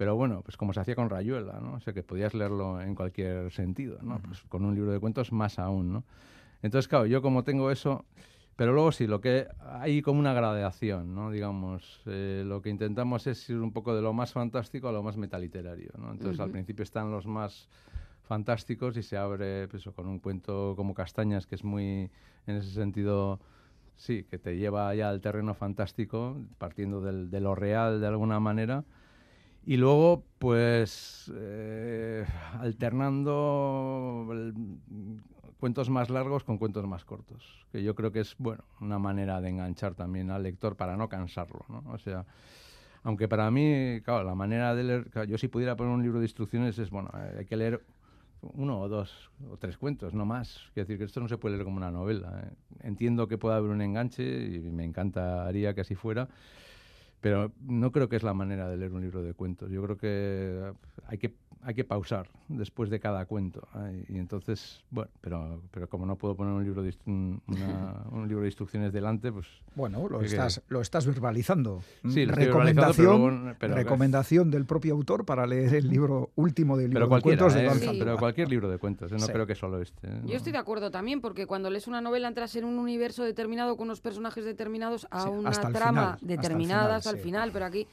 Pero 0.00 0.16
bueno, 0.16 0.40
pues 0.40 0.56
como 0.56 0.72
se 0.72 0.80
hacía 0.80 0.94
con 0.94 1.10
Rayuela, 1.10 1.60
¿no? 1.60 1.74
O 1.74 1.80
sea, 1.80 1.92
que 1.92 2.02
podías 2.02 2.32
leerlo 2.32 2.80
en 2.80 2.94
cualquier 2.94 3.52
sentido, 3.52 3.98
¿no? 4.00 4.18
Pues 4.22 4.40
con 4.44 4.64
un 4.64 4.74
libro 4.74 4.92
de 4.92 4.98
cuentos 4.98 5.30
más 5.30 5.58
aún, 5.58 5.92
¿no? 5.92 6.04
Entonces, 6.62 6.88
claro, 6.88 7.04
yo 7.04 7.20
como 7.20 7.44
tengo 7.44 7.70
eso, 7.70 8.06
pero 8.56 8.72
luego 8.72 8.92
sí, 8.92 9.06
lo 9.06 9.20
que 9.20 9.46
hay 9.60 10.00
como 10.00 10.18
una 10.18 10.32
gradación, 10.32 11.14
¿no? 11.14 11.30
Digamos, 11.30 12.00
eh, 12.06 12.44
lo 12.46 12.62
que 12.62 12.70
intentamos 12.70 13.26
es 13.26 13.50
ir 13.50 13.58
un 13.58 13.72
poco 13.72 13.94
de 13.94 14.00
lo 14.00 14.14
más 14.14 14.32
fantástico 14.32 14.88
a 14.88 14.92
lo 14.92 15.02
más 15.02 15.18
metaliterario, 15.18 15.90
¿no? 15.98 16.12
Entonces, 16.12 16.40
al 16.40 16.50
principio 16.50 16.82
están 16.82 17.10
los 17.10 17.26
más 17.26 17.68
fantásticos 18.22 18.96
y 18.96 19.02
se 19.02 19.18
abre 19.18 19.68
pues, 19.68 19.84
con 19.94 20.06
un 20.06 20.18
cuento 20.18 20.72
como 20.76 20.94
Castañas, 20.94 21.46
que 21.46 21.56
es 21.56 21.62
muy, 21.62 22.10
en 22.46 22.56
ese 22.56 22.70
sentido, 22.70 23.38
sí, 23.96 24.24
que 24.30 24.38
te 24.38 24.56
lleva 24.56 24.94
ya 24.94 25.10
al 25.10 25.20
terreno 25.20 25.52
fantástico, 25.52 26.38
partiendo 26.56 27.02
del, 27.02 27.30
de 27.30 27.40
lo 27.40 27.54
real 27.54 28.00
de 28.00 28.06
alguna 28.06 28.40
manera 28.40 28.82
y 29.64 29.76
luego, 29.76 30.24
pues, 30.38 31.30
eh, 31.34 32.24
alternando 32.58 34.26
cuentos 35.58 35.90
más 35.90 36.08
largos 36.08 36.44
con 36.44 36.58
cuentos 36.58 36.86
más 36.86 37.04
cortos, 37.04 37.66
que 37.70 37.82
yo 37.82 37.94
creo 37.94 38.12
que 38.12 38.20
es, 38.20 38.34
bueno, 38.38 38.64
una 38.80 38.98
manera 38.98 39.40
de 39.40 39.50
enganchar 39.50 39.94
también 39.94 40.30
al 40.30 40.42
lector 40.42 40.76
para 40.76 40.96
no 40.96 41.08
cansarlo, 41.08 41.64
¿no? 41.68 41.84
O 41.92 41.98
sea, 41.98 42.24
aunque 43.02 43.28
para 43.28 43.50
mí, 43.50 44.00
claro, 44.02 44.24
la 44.24 44.34
manera 44.34 44.74
de 44.74 44.84
leer, 44.84 45.26
yo 45.28 45.38
si 45.38 45.48
pudiera 45.48 45.76
poner 45.76 45.92
un 45.92 46.02
libro 46.02 46.18
de 46.18 46.24
instrucciones 46.24 46.78
es, 46.78 46.90
bueno, 46.90 47.10
hay 47.12 47.44
que 47.44 47.56
leer 47.56 47.84
uno 48.42 48.80
o 48.80 48.88
dos 48.88 49.30
o 49.50 49.56
tres 49.56 49.76
cuentos, 49.76 50.14
no 50.14 50.24
más. 50.24 50.70
Quiero 50.72 50.86
decir 50.86 50.98
que 50.98 51.04
esto 51.04 51.20
no 51.20 51.28
se 51.28 51.38
puede 51.38 51.56
leer 51.56 51.64
como 51.64 51.76
una 51.76 51.90
novela. 51.90 52.42
¿eh? 52.44 52.54
Entiendo 52.82 53.28
que 53.28 53.38
pueda 53.38 53.56
haber 53.56 53.70
un 53.70 53.82
enganche 53.82 54.22
y 54.22 54.60
me 54.70 54.84
encantaría 54.84 55.74
que 55.74 55.82
así 55.82 55.94
fuera, 55.94 56.28
pero 57.20 57.52
no 57.60 57.92
creo 57.92 58.08
que 58.08 58.16
es 58.16 58.22
la 58.22 58.34
manera 58.34 58.68
de 58.68 58.76
leer 58.76 58.92
un 58.92 59.02
libro 59.02 59.22
de 59.22 59.34
cuentos. 59.34 59.70
Yo 59.70 59.82
creo 59.82 59.96
que 59.96 60.72
hay 61.06 61.18
que 61.18 61.34
hay 61.62 61.74
que 61.74 61.84
pausar 61.84 62.28
después 62.48 62.90
de 62.90 63.00
cada 63.00 63.26
cuento. 63.26 63.68
Y 64.08 64.18
entonces, 64.18 64.82
bueno, 64.90 65.10
pero, 65.20 65.62
pero 65.70 65.88
como 65.88 66.06
no 66.06 66.16
puedo 66.16 66.36
poner 66.36 66.52
un 66.52 66.64
libro 66.64 66.82
de, 66.82 66.94
un 67.06 68.26
libro 68.28 68.42
de 68.42 68.48
instrucciones 68.48 68.92
delante, 68.92 69.32
pues... 69.32 69.46
Bueno, 69.74 70.08
lo, 70.08 70.22
estás, 70.22 70.62
lo 70.68 70.80
estás 70.80 71.06
verbalizando. 71.06 71.82
Sí, 72.08 72.24
recomendación, 72.24 73.56
recomendación 73.60 74.50
del 74.50 74.64
propio 74.64 74.94
autor 74.94 75.24
para 75.24 75.46
leer 75.46 75.74
el 75.74 75.88
libro 75.88 76.30
último 76.36 76.76
del 76.76 76.90
libro 76.90 77.08
de 77.08 77.22
cuentos 77.22 77.54
de 77.54 77.66
¿eh? 77.66 77.96
Pero 77.98 78.18
cualquier 78.18 78.48
libro 78.48 78.70
de 78.70 78.78
cuentos, 78.78 79.12
¿eh? 79.12 79.16
no 79.18 79.26
creo 79.26 79.46
que 79.46 79.54
solo 79.54 79.80
este. 79.80 80.08
¿eh? 80.08 80.20
Yo 80.24 80.36
estoy 80.36 80.52
de 80.52 80.58
acuerdo 80.58 80.90
también, 80.90 81.20
porque 81.20 81.46
cuando 81.46 81.70
lees 81.70 81.86
una 81.86 82.00
novela 82.00 82.28
entras 82.28 82.54
en 82.56 82.64
un 82.64 82.78
universo 82.78 83.24
determinado 83.24 83.76
con 83.76 83.88
unos 83.88 84.00
personajes 84.00 84.44
determinados 84.44 85.06
a 85.10 85.28
una 85.28 85.50
trama 85.50 86.18
determinada 86.20 86.96
hasta 86.96 87.10
el 87.10 87.18
final, 87.18 87.50
pero 87.52 87.66
aquí 87.66 87.86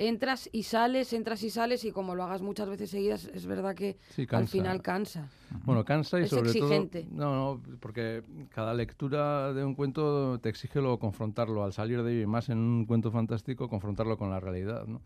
entras 0.00 0.48
y 0.50 0.62
sales, 0.62 1.12
entras 1.12 1.42
y 1.42 1.50
sales 1.50 1.84
y 1.84 1.92
como 1.92 2.14
lo 2.14 2.24
hagas 2.24 2.40
muchas 2.40 2.68
veces 2.70 2.90
seguidas, 2.90 3.26
es 3.34 3.44
verdad 3.44 3.74
que 3.74 3.98
al 4.30 4.48
final 4.48 4.80
cansa. 4.80 5.28
Bueno, 5.64 5.84
cansa 5.84 6.18
y 6.18 6.26
sobre 6.26 6.50
exigente. 6.50 7.02
todo... 7.02 7.14
No, 7.14 7.34
no, 7.34 7.62
porque 7.80 8.22
cada 8.48 8.72
lectura 8.72 9.52
de 9.52 9.62
un 9.62 9.74
cuento 9.74 10.40
te 10.40 10.48
exige 10.48 10.80
luego 10.80 10.98
confrontarlo 10.98 11.62
al 11.62 11.74
salir 11.74 12.02
de 12.02 12.12
ello 12.12 12.22
y 12.22 12.26
más 12.26 12.48
en 12.48 12.58
un 12.58 12.86
cuento 12.86 13.12
fantástico, 13.12 13.68
confrontarlo 13.68 14.16
con 14.16 14.30
la 14.30 14.40
realidad, 14.40 14.86
¿no? 14.86 15.02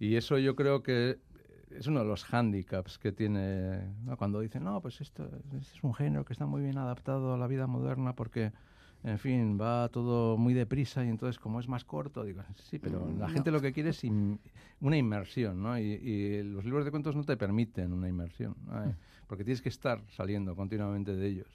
Y 0.00 0.16
eso 0.16 0.38
yo 0.38 0.56
creo 0.56 0.82
que 0.82 1.18
es 1.70 1.86
uno 1.86 2.00
de 2.00 2.06
los 2.06 2.24
hándicaps 2.24 2.96
que 2.98 3.12
tiene 3.12 3.82
cuando 4.16 4.40
dicen, 4.40 4.64
no, 4.64 4.80
pues 4.80 5.02
esto 5.02 5.28
es 5.60 5.82
un 5.82 5.92
género 5.92 6.24
que 6.24 6.32
está 6.32 6.46
muy 6.46 6.62
bien 6.62 6.78
adaptado 6.78 7.34
a 7.34 7.36
la 7.36 7.46
vida 7.46 7.66
moderna 7.66 8.14
porque 8.14 8.52
en 9.06 9.18
fin, 9.20 9.56
va 9.58 9.88
todo 9.88 10.36
muy 10.36 10.52
deprisa 10.52 11.04
y 11.04 11.08
entonces 11.08 11.38
como 11.38 11.60
es 11.60 11.68
más 11.68 11.84
corto, 11.84 12.24
digo, 12.24 12.42
sí, 12.56 12.80
pero 12.80 13.08
la 13.16 13.28
gente 13.28 13.52
lo 13.52 13.60
que 13.60 13.72
quiere 13.72 13.90
es 13.90 14.02
una 14.80 14.96
inmersión, 14.96 15.62
¿no? 15.62 15.78
Y, 15.78 16.42
los 16.42 16.64
libros 16.64 16.84
de 16.84 16.90
cuentos 16.90 17.14
no 17.14 17.22
te 17.22 17.36
permiten 17.36 17.92
una 17.92 18.08
inmersión, 18.08 18.56
mm. 18.66 19.26
porque 19.28 19.44
tienes 19.44 19.62
que 19.62 19.68
estar 19.68 20.02
saliendo 20.10 20.56
continuamente 20.56 21.14
de 21.14 21.24
ellos, 21.24 21.46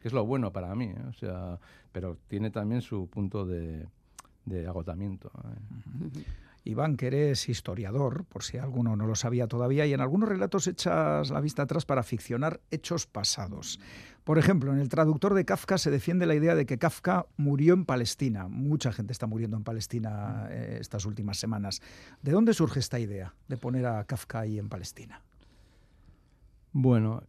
que 0.00 0.06
es 0.06 0.12
lo 0.12 0.24
bueno 0.24 0.52
para 0.52 0.76
mí, 0.76 0.86
¿eh? 0.86 1.04
o 1.08 1.12
sea, 1.12 1.58
pero 1.90 2.18
tiene 2.28 2.52
también 2.52 2.80
su 2.82 3.08
punto 3.08 3.44
de, 3.44 3.88
agotamiento. 4.68 5.32
Iván, 6.64 6.96
que 6.96 7.08
eres 7.08 7.48
historiador, 7.48 8.24
por 8.24 8.44
si 8.44 8.58
alguno 8.58 8.94
no 8.94 9.06
lo 9.06 9.16
sabía 9.16 9.48
todavía, 9.48 9.84
y 9.86 9.92
en 9.92 10.00
algunos 10.00 10.28
relatos 10.28 10.68
echas 10.68 11.30
la 11.30 11.40
vista 11.40 11.62
atrás 11.62 11.84
para 11.84 12.04
ficcionar 12.04 12.60
hechos 12.70 13.06
pasados. 13.08 13.80
Por 14.24 14.38
ejemplo, 14.38 14.72
en 14.72 14.78
el 14.78 14.88
traductor 14.88 15.34
de 15.34 15.44
Kafka 15.44 15.78
se 15.78 15.90
defiende 15.90 16.26
la 16.26 16.34
idea 16.34 16.54
de 16.54 16.64
que 16.64 16.78
Kafka 16.78 17.26
murió 17.36 17.74
en 17.74 17.84
Palestina. 17.84 18.46
Mucha 18.48 18.92
gente 18.92 19.12
está 19.12 19.26
muriendo 19.26 19.56
en 19.56 19.64
Palestina 19.64 20.46
eh, 20.50 20.78
estas 20.80 21.06
últimas 21.06 21.38
semanas. 21.38 21.82
¿De 22.22 22.30
dónde 22.30 22.54
surge 22.54 22.78
esta 22.78 23.00
idea 23.00 23.34
de 23.48 23.56
poner 23.56 23.86
a 23.86 24.04
Kafka 24.04 24.40
ahí 24.40 24.58
en 24.58 24.68
Palestina? 24.68 25.22
Bueno, 26.74 27.22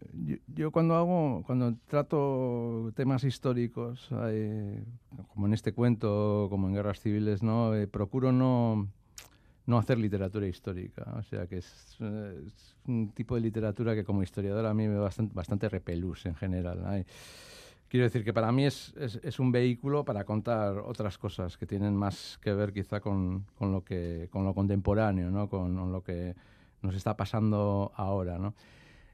yo, 0.56 0.72
cuando 0.72 0.96
hago, 0.96 1.44
cuando 1.46 1.76
trato 1.88 2.94
temas 2.96 3.26
históricos, 3.26 4.08
como 5.34 5.48
en 5.48 5.54
este 5.54 5.74
cuento, 5.74 6.48
como 6.50 6.68
en 6.70 6.76
guerras 6.76 7.02
civiles, 7.02 7.44
no, 7.44 7.76
eh, 7.76 7.88
procuro 7.88 8.32
no 8.32 8.88
no 9.66 9.78
hacer 9.78 9.98
literatura 9.98 10.48
histórica. 10.48 11.04
O 11.18 11.24
sea, 11.24 11.48
que 11.48 11.58
es, 11.58 11.98
un 12.88 13.12
tipo 13.14 13.36
de 13.36 13.42
literatura 13.42 13.96
que 13.96 14.04
como 14.04 14.24
historiador 14.24 14.66
a 14.66 14.74
mí 14.74 14.88
me 14.88 14.98
bastante, 14.98 15.34
bastante 15.34 15.70
repelús 15.70 16.26
en 16.26 16.36
general. 16.36 17.06
Quiero 17.88 18.06
decir 18.06 18.24
que 18.24 18.34
para 18.34 18.52
mí 18.52 18.66
es, 18.66 18.94
es, 18.98 19.40
un 19.40 19.52
vehículo 19.52 20.04
para 20.04 20.24
contar 20.24 20.80
otras 20.80 21.18
cosas 21.18 21.58
que 21.58 21.68
tienen 21.68 21.96
más 21.96 22.40
que 22.42 22.52
ver 22.52 22.74
quizá 22.74 23.00
con, 23.00 23.46
con 23.56 23.72
lo, 23.72 23.84
que, 23.84 24.30
con 24.32 24.44
lo 24.46 24.56
contemporáneo, 24.56 25.30
¿no? 25.30 25.48
con, 25.48 25.76
con 25.76 25.92
lo 25.92 26.02
que 26.02 26.36
nos 26.82 26.96
está 26.96 27.16
pasando 27.16 27.92
ahora. 27.96 28.40
¿no? 28.40 28.56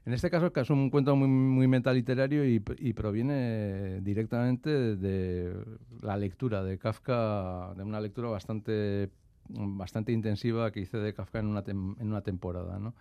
En 0.06 0.14
este 0.14 0.30
caso 0.30 0.50
es 0.54 0.70
un 0.70 0.88
cuento 0.88 1.14
muy, 1.14 1.28
muy 1.28 1.68
metaliterario 1.68 2.44
y, 2.44 2.62
y, 2.78 2.92
proviene 2.94 4.00
directamente 4.00 4.96
de 4.96 5.54
la 6.00 6.16
lectura 6.16 6.64
de 6.64 6.78
Kafka, 6.78 7.74
de 7.76 7.82
una 7.82 8.00
lectura 8.00 8.30
bastante, 8.30 9.10
bastante 9.52 10.12
intensiva 10.12 10.70
que 10.70 10.80
hice 10.80 10.98
de 10.98 11.14
Kafka 11.14 11.38
en 11.38 11.46
una, 11.46 11.64
en 11.66 12.06
una 12.06 12.22
temporada. 12.22 12.78
¿no? 12.78 12.94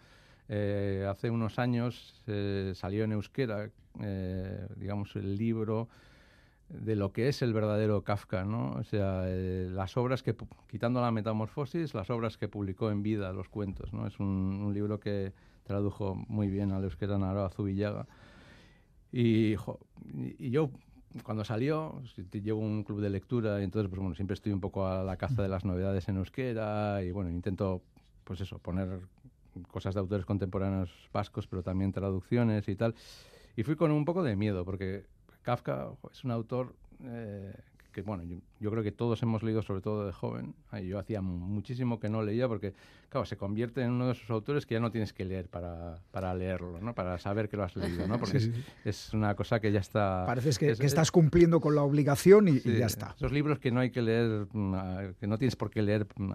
Eh, 0.52 1.06
hace 1.08 1.30
unos 1.30 1.60
años 1.60 2.16
eh, 2.26 2.74
salió 2.76 3.04
en 3.04 3.12
euskera, 3.12 3.70
eh, 4.02 4.68
digamos, 4.78 5.16
el 5.16 5.38
libro 5.38 5.90
de 6.70 6.96
lo 6.96 7.12
que 7.14 7.28
es 7.30 7.44
el 7.44 7.54
verdadero 7.54 8.04
Kafka, 8.04 8.46
¿no? 8.46 8.74
O 8.74 8.84
sea, 8.84 9.26
las 9.26 9.98
obras 9.98 10.22
que, 10.22 10.36
quitando 10.68 11.02
la 11.02 11.12
metamorfosis, 11.12 11.94
las 11.94 12.10
obras 12.10 12.38
que 12.38 12.48
publicó 12.48 12.92
en 12.92 13.02
vida, 13.02 13.32
los 13.32 13.50
cuentos, 13.50 13.94
¿no? 13.94 14.06
Es 14.06 14.20
un, 14.20 14.28
un 14.28 14.74
libro 14.74 15.00
que 15.00 15.34
tradujo 15.64 16.16
muy 16.28 16.48
bien 16.48 16.72
al 16.72 16.84
euskera 16.84 17.18
Naro 17.18 17.48
Zubillaga. 17.50 18.08
Y, 19.12 19.56
y, 20.14 20.50
yo, 20.50 20.72
cuando 21.24 21.44
salió, 21.44 22.02
llevo 22.32 22.62
un 22.62 22.84
club 22.84 23.02
de 23.02 23.10
lectura 23.10 23.60
y 23.60 23.64
entonces, 23.64 23.90
pues 23.90 24.00
bueno, 24.00 24.16
siempre 24.16 24.34
estoy 24.34 24.52
un 24.52 24.60
poco 24.60 24.88
a 24.88 25.04
la 25.04 25.18
caza 25.18 25.42
de 25.42 25.50
las 25.50 25.66
novedades 25.66 26.08
en 26.10 26.18
euskera 26.18 27.04
y 27.04 27.12
bueno, 27.12 27.30
intento, 27.30 27.82
pues 28.24 28.42
eso, 28.42 28.60
poner 28.60 29.02
cosas 29.68 29.94
de 29.94 30.00
autores 30.00 30.26
contemporáneos 30.26 30.92
vascos, 31.12 31.48
pero 31.48 31.64
también 31.64 31.92
traducciones 31.92 32.68
y 32.68 32.76
tal. 32.76 32.96
Y 33.56 33.64
fui 33.64 33.76
con 33.76 33.92
un 33.92 34.06
poco 34.06 34.24
de 34.24 34.36
miedo, 34.36 34.66
porque 34.66 35.06
Kafka 35.42 35.92
es 36.12 36.24
un 36.24 36.32
autor 36.32 36.76
eh, 37.04 37.54
que 37.92 38.02
bueno, 38.02 38.24
yo, 38.60 38.72
creo 38.72 38.84
que 38.84 38.92
todos 38.92 39.22
hemos 39.24 39.44
leído, 39.44 39.62
sobre 39.62 39.82
todo 39.82 40.06
de 40.06 40.12
joven. 40.12 40.54
Yo 40.84 41.00
hacía 41.00 41.22
muchísimo 41.22 42.00
que 42.00 42.10
no 42.10 42.22
leía 42.22 42.48
porque, 42.48 42.74
claro, 43.10 43.26
se 43.26 43.38
convierte 43.38 43.82
en 43.82 43.92
uno 43.92 44.08
de 44.08 44.12
esos 44.14 44.30
autores 44.30 44.66
que 44.66 44.76
ya 44.76 44.80
no 44.80 44.92
tienes 44.92 45.14
que 45.14 45.26
leer 45.26 45.48
para, 45.48 46.00
para 46.12 46.34
leerlo, 46.34 46.80
¿no? 46.82 46.94
Para 46.94 47.18
saber 47.18 47.50
que 47.50 47.58
lo 47.58 47.64
has 47.64 47.76
leído, 47.76 48.08
¿no? 48.08 48.20
Porque 48.20 48.52
Es, 48.86 49.14
una 49.14 49.36
cosa 49.36 49.60
que 49.60 49.72
ya 49.72 49.80
está... 49.80 50.24
Parece 50.26 50.52
que, 50.60 50.76
que 50.76 50.86
estás 50.86 51.12
cumpliendo 51.12 51.60
con 51.60 51.76
la 51.76 51.82
obligación 51.82 52.48
y, 52.48 52.60
ya 52.62 52.86
está. 52.86 53.14
Esos 53.16 53.32
libros 53.32 53.60
que 53.60 53.72
no 53.72 53.80
hay 53.80 53.92
que 53.92 54.02
leer, 54.02 54.48
mm, 54.52 54.76
que 55.20 55.28
no 55.28 55.38
tienes 55.38 55.56
por 55.56 55.70
qué 55.70 55.82
leer, 55.82 56.08
mm, 56.16 56.34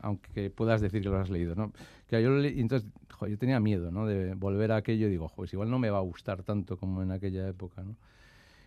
aunque 0.00 0.50
puedas 0.50 0.80
decir 0.80 1.02
que 1.02 1.08
lo 1.08 1.18
has 1.18 1.30
leído, 1.30 1.54
¿no? 1.54 1.72
Que 2.06 2.22
yo, 2.22 2.38
entonces, 2.38 2.88
yo 3.26 3.38
tenía 3.38 3.58
miedo, 3.60 3.90
¿no? 3.90 4.06
De 4.06 4.34
volver 4.34 4.72
a 4.72 4.76
aquello 4.76 5.06
y 5.06 5.10
digo, 5.10 5.30
pues 5.34 5.52
igual 5.52 5.70
no 5.70 5.78
me 5.78 5.90
va 5.90 5.98
a 5.98 6.02
gustar 6.02 6.42
tanto 6.42 6.76
como 6.76 7.02
en 7.02 7.10
aquella 7.10 7.48
época, 7.48 7.82
¿no? 7.82 7.96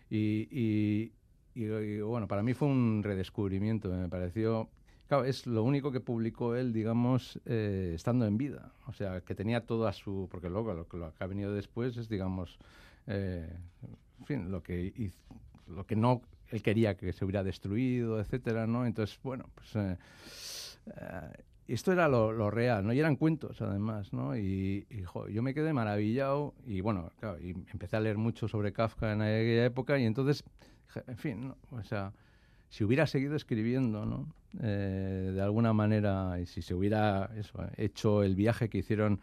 y, 0.10 0.48
y, 0.52 1.12
bueno, 2.02 2.28
para 2.28 2.44
mí 2.44 2.54
fue 2.54 2.68
un 2.68 3.02
redescubrimiento, 3.04 3.90
me 3.90 4.10
pareció... 4.10 4.70
Claro, 5.08 5.24
es 5.24 5.48
lo 5.48 5.64
único 5.64 5.90
que 5.90 6.02
publicó 6.02 6.56
él, 6.56 6.74
digamos, 6.74 7.40
eh, 7.46 7.94
estando 7.96 8.26
en 8.26 8.38
vida. 8.38 8.74
O 8.88 8.92
sea, 8.92 9.22
que 9.22 9.36
tenía 9.36 9.66
toda 9.66 9.94
su... 9.94 10.28
Porque 10.30 10.50
luego 10.50 10.74
lo, 10.74 10.86
lo 11.00 11.14
que 11.14 11.24
ha 11.24 11.28
venido 11.28 11.54
después 11.54 11.96
es, 11.96 12.10
digamos, 12.10 12.60
eh, 13.08 13.50
en 14.20 14.26
fin, 14.26 14.52
lo 14.52 14.62
que, 14.62 15.14
lo 15.68 15.86
que 15.86 15.96
no 15.96 16.24
él 16.50 16.62
quería 16.62 16.96
que 16.98 17.14
se 17.14 17.24
hubiera 17.24 17.44
destruido, 17.44 18.20
etcétera, 18.20 18.68
¿no? 18.68 18.86
Entonces, 18.86 19.18
bueno, 19.24 19.46
pues... 19.56 19.76
Eh, 19.78 19.98
esto 21.68 21.92
era 21.92 22.08
lo, 22.08 22.50
real, 22.50 22.86
¿no? 22.86 22.94
Y 22.94 23.00
eran 23.00 23.18
cuentos, 23.18 23.62
además, 23.62 24.14
¿no? 24.14 24.38
Y, 24.38 24.88
yo 25.30 25.44
me 25.44 25.54
quedé 25.54 25.74
maravillado 25.74 26.54
y, 26.66 26.80
bueno, 26.82 27.12
claro, 27.20 27.40
y 27.42 27.50
empecé 27.50 27.98
a 27.98 28.00
leer 28.00 28.18
mucho 28.18 28.48
sobre 28.48 28.72
Kafka 28.72 29.12
en 29.12 29.22
aquella 29.22 29.66
época 29.66 30.00
y 30.00 30.06
entonces 30.06 30.44
en 31.08 31.18
fin, 31.18 31.54
o 31.72 31.84
sea, 31.84 32.14
si 32.70 32.84
hubiera 32.84 33.08
seguido 33.08 33.36
escribiendo, 33.36 34.06
¿no? 34.06 34.28
Eh, 34.62 35.32
de 35.34 35.42
alguna 35.42 35.74
manera, 35.74 36.40
y 36.40 36.46
si 36.46 36.62
se 36.62 36.74
hubiera 36.74 37.30
hecho 37.76 38.24
el 38.24 38.36
viaje 38.36 38.70
que 38.70 38.80
hicieron 38.80 39.20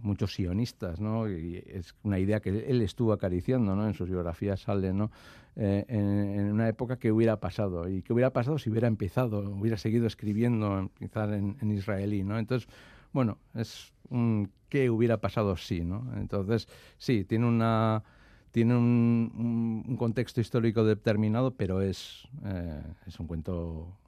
muchos 0.00 0.34
sionistas, 0.34 1.00
¿no? 1.00 1.28
Y 1.28 1.62
es 1.66 1.94
una 2.02 2.18
idea 2.18 2.40
que 2.40 2.48
él 2.48 2.80
estuvo 2.80 3.12
acariciando, 3.12 3.76
¿no? 3.76 3.86
En 3.86 3.94
sus 3.94 4.08
biografías 4.08 4.60
sale, 4.60 4.92
¿no? 4.92 5.10
Eh, 5.54 5.84
en, 5.88 6.52
una 6.52 6.68
época 6.68 6.98
que 6.98 7.12
hubiera 7.12 7.40
pasado 7.40 7.88
y 7.88 8.02
que 8.02 8.12
hubiera 8.12 8.30
pasado 8.30 8.58
si 8.58 8.70
hubiera 8.70 8.88
empezado, 8.88 9.40
hubiera 9.50 9.76
seguido 9.76 10.06
escribiendo, 10.06 10.90
quizás 10.98 11.30
en, 11.32 11.56
en 11.60 11.70
israelí, 11.72 12.24
¿no? 12.24 12.38
Entonces, 12.38 12.68
bueno, 13.12 13.38
es 13.54 13.92
un 14.08 14.50
qué 14.68 14.90
hubiera 14.90 15.18
pasado 15.18 15.56
si, 15.56 15.84
¿no? 15.84 16.10
Entonces, 16.16 16.68
sí, 16.98 17.24
tiene 17.24 17.46
una 17.46 18.02
tiene 18.50 18.74
un, 18.76 19.96
contexto 19.98 20.40
histórico 20.40 20.84
determinado, 20.84 21.52
pero 21.52 21.82
es, 21.82 22.28
eh, 22.44 22.82
es 23.06 23.18
un 23.20 23.26
cuento 23.26 23.98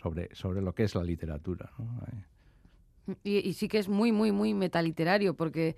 sobre, 0.00 0.34
sobre 0.34 0.62
lo 0.62 0.74
que 0.74 0.84
es 0.84 0.94
la 0.94 1.02
literatura. 1.02 1.70
Y, 3.22 3.52
sí 3.54 3.68
que 3.68 3.78
es 3.78 3.88
muy, 3.88 4.12
muy, 4.12 4.32
muy 4.32 4.54
metaliterario, 4.54 5.34
porque 5.34 5.76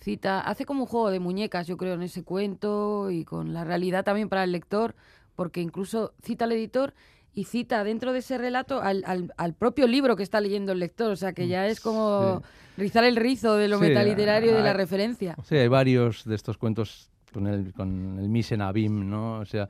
cita, 0.00 0.40
hace 0.40 0.64
como 0.64 0.82
un 0.82 0.86
juego 0.86 1.10
de 1.10 1.20
muñecas, 1.20 1.66
yo 1.66 1.76
creo, 1.76 1.94
en 1.94 2.02
ese 2.02 2.24
cuento 2.24 3.10
y 3.10 3.24
con 3.24 3.52
la 3.52 3.64
realidad 3.64 4.04
también 4.04 4.28
para 4.28 4.44
el 4.44 4.52
lector, 4.52 4.94
porque 5.36 5.60
incluso 5.60 6.14
cita 6.22 6.44
al 6.44 6.52
editor 6.52 6.94
y 7.32 7.44
cita 7.44 7.82
dentro 7.84 8.12
de 8.12 8.20
ese 8.20 8.38
relato 8.38 8.80
al, 8.80 9.32
al, 9.36 9.54
propio 9.54 9.86
libro 9.86 10.14
que 10.16 10.22
está 10.22 10.40
leyendo 10.40 10.72
el 10.72 10.78
lector, 10.78 11.10
o 11.10 11.16
sea 11.16 11.32
que 11.32 11.48
ya 11.48 11.66
es 11.66 11.80
como 11.80 12.42
rizar 12.76 13.04
el 13.04 13.16
rizo 13.16 13.56
de 13.56 13.68
lo 13.68 13.80
metaliterario 13.80 14.52
y 14.52 14.54
de 14.54 14.62
la 14.62 14.72
referencia. 14.72 15.36
Sí, 15.44 15.56
hay 15.56 15.68
varios 15.68 16.24
de 16.24 16.34
estos 16.34 16.58
cuentos 16.58 17.10
con 17.34 17.48
el, 17.48 17.72
con 17.72 18.18
el 18.18 18.28
Misen 18.28 18.62
Abim, 18.62 19.10
¿no? 19.10 19.40
O 19.40 19.44
sea, 19.44 19.68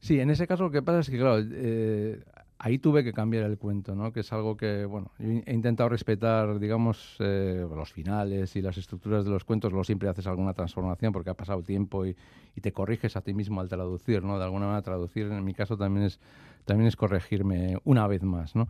sí, 0.00 0.18
en 0.18 0.28
ese 0.28 0.46
caso 0.46 0.64
lo 0.64 0.70
que 0.70 0.82
pasa 0.82 0.98
es 0.98 1.08
que, 1.08 1.16
claro, 1.16 1.38
eh, 1.40 2.20
ahí 2.58 2.78
tuve 2.78 3.04
que 3.04 3.12
cambiar 3.12 3.44
el 3.44 3.56
cuento, 3.56 3.94
¿no? 3.94 4.12
Que 4.12 4.20
es 4.20 4.32
algo 4.32 4.56
que, 4.56 4.84
bueno, 4.84 5.12
he 5.18 5.54
intentado 5.54 5.88
respetar, 5.88 6.58
digamos, 6.58 7.16
eh, 7.20 7.64
los 7.74 7.92
finales 7.92 8.56
y 8.56 8.60
las 8.60 8.76
estructuras 8.76 9.24
de 9.24 9.30
los 9.30 9.44
cuentos. 9.44 9.70
Luego 9.70 9.84
siempre 9.84 10.08
haces 10.08 10.26
alguna 10.26 10.52
transformación 10.52 11.12
porque 11.12 11.30
ha 11.30 11.34
pasado 11.34 11.62
tiempo 11.62 12.04
y, 12.04 12.16
y, 12.56 12.60
te 12.60 12.72
corriges 12.72 13.16
a 13.16 13.20
ti 13.20 13.32
mismo 13.32 13.60
al 13.60 13.68
traducir, 13.68 14.24
¿no? 14.24 14.36
De 14.36 14.44
alguna 14.44 14.66
manera 14.66 14.82
traducir, 14.82 15.26
en 15.26 15.44
mi 15.44 15.54
caso, 15.54 15.76
también 15.76 16.06
es, 16.06 16.18
también 16.64 16.88
es 16.88 16.96
corregirme 16.96 17.78
una 17.84 18.08
vez 18.08 18.24
más, 18.24 18.56
¿no? 18.56 18.68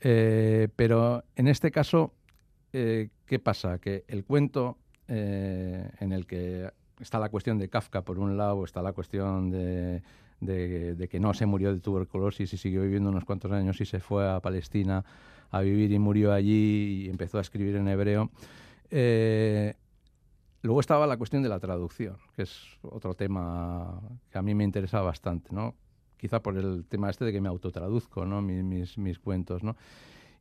Eh, 0.00 0.68
pero 0.76 1.24
en 1.36 1.48
este 1.48 1.70
caso, 1.70 2.12
¿qué 2.70 3.38
pasa? 3.42 3.78
Que 3.78 4.04
el 4.08 4.24
cuento 4.24 4.76
en 5.08 6.12
el 6.12 6.26
que 6.26 6.70
está 7.02 7.18
la 7.18 7.28
cuestión 7.28 7.58
de 7.58 7.68
Kafka 7.68 8.02
por 8.02 8.18
un 8.18 8.36
lado, 8.36 8.64
está 8.64 8.80
la 8.80 8.92
cuestión 8.92 9.50
de, 9.50 10.02
de, 10.40 11.08
que 11.10 11.20
no 11.20 11.34
se 11.34 11.46
murió 11.46 11.72
de 11.72 11.80
tuberculosis 11.80 12.52
y 12.52 12.56
siguió 12.56 12.82
viviendo 12.82 13.10
unos 13.10 13.24
cuantos 13.24 13.52
años 13.52 13.80
y 13.80 13.84
se 13.84 14.00
fue 14.00 14.28
a 14.28 14.40
Palestina 14.40 15.04
a 15.50 15.60
vivir 15.60 15.92
y 15.92 15.98
murió 15.98 16.32
allí 16.32 17.04
y 17.04 17.10
empezó 17.10 17.38
a 17.38 17.42
escribir 17.42 17.76
en 17.76 17.88
hebreo. 17.88 18.30
Eh, 18.90 19.74
luego 20.62 20.80
estaba 20.80 21.06
la 21.06 21.16
cuestión 21.16 21.42
de 21.42 21.48
la 21.48 21.60
traducción, 21.60 22.16
que 22.34 22.42
es 22.42 22.78
otro 22.82 23.14
tema 23.14 24.00
que 24.30 24.38
a 24.38 24.42
mí 24.42 24.54
me 24.54 24.64
interesa 24.64 25.00
bastante, 25.02 25.50
¿no? 25.52 25.74
Quizá 26.16 26.40
por 26.40 26.56
el 26.56 26.84
tema 26.86 27.10
este 27.10 27.24
de 27.24 27.32
que 27.32 27.40
me 27.40 27.48
autotraduzco, 27.48 28.24
¿no? 28.24 28.40
Mis, 28.40 28.62
mis, 28.62 28.96
mis 28.96 29.18
cuentos, 29.18 29.62
¿no? 29.62 29.76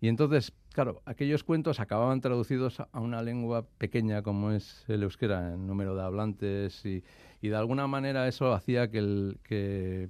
Y 0.04 0.08
entonces, 0.08 0.52
claro, 0.74 1.04
aquellos 1.06 1.44
cuentos 1.44 1.80
acababan 1.80 2.22
traducidos 2.22 2.80
a 2.80 3.00
una 3.00 3.22
lengua 3.22 3.68
pequeña 3.78 4.24
como 4.24 4.52
es 4.52 4.84
el 4.88 5.04
euskera, 5.04 5.54
en 5.54 5.68
número 5.68 5.96
de 5.96 6.02
hablantes, 6.02 6.84
y, 6.84 7.04
de 7.42 7.56
alguna 7.56 7.86
manera 7.86 8.28
eso 8.28 8.52
hacía 8.52 8.90
que, 8.90 8.98
el, 8.98 9.40
que, 9.44 10.10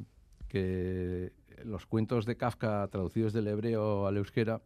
los 1.65 1.85
cuentos 1.85 2.25
de 2.25 2.37
Kafka 2.37 2.87
traducidos 2.87 3.33
del 3.33 3.49
hebreo 3.49 4.07
al 4.07 4.15
euskera, 4.15 4.61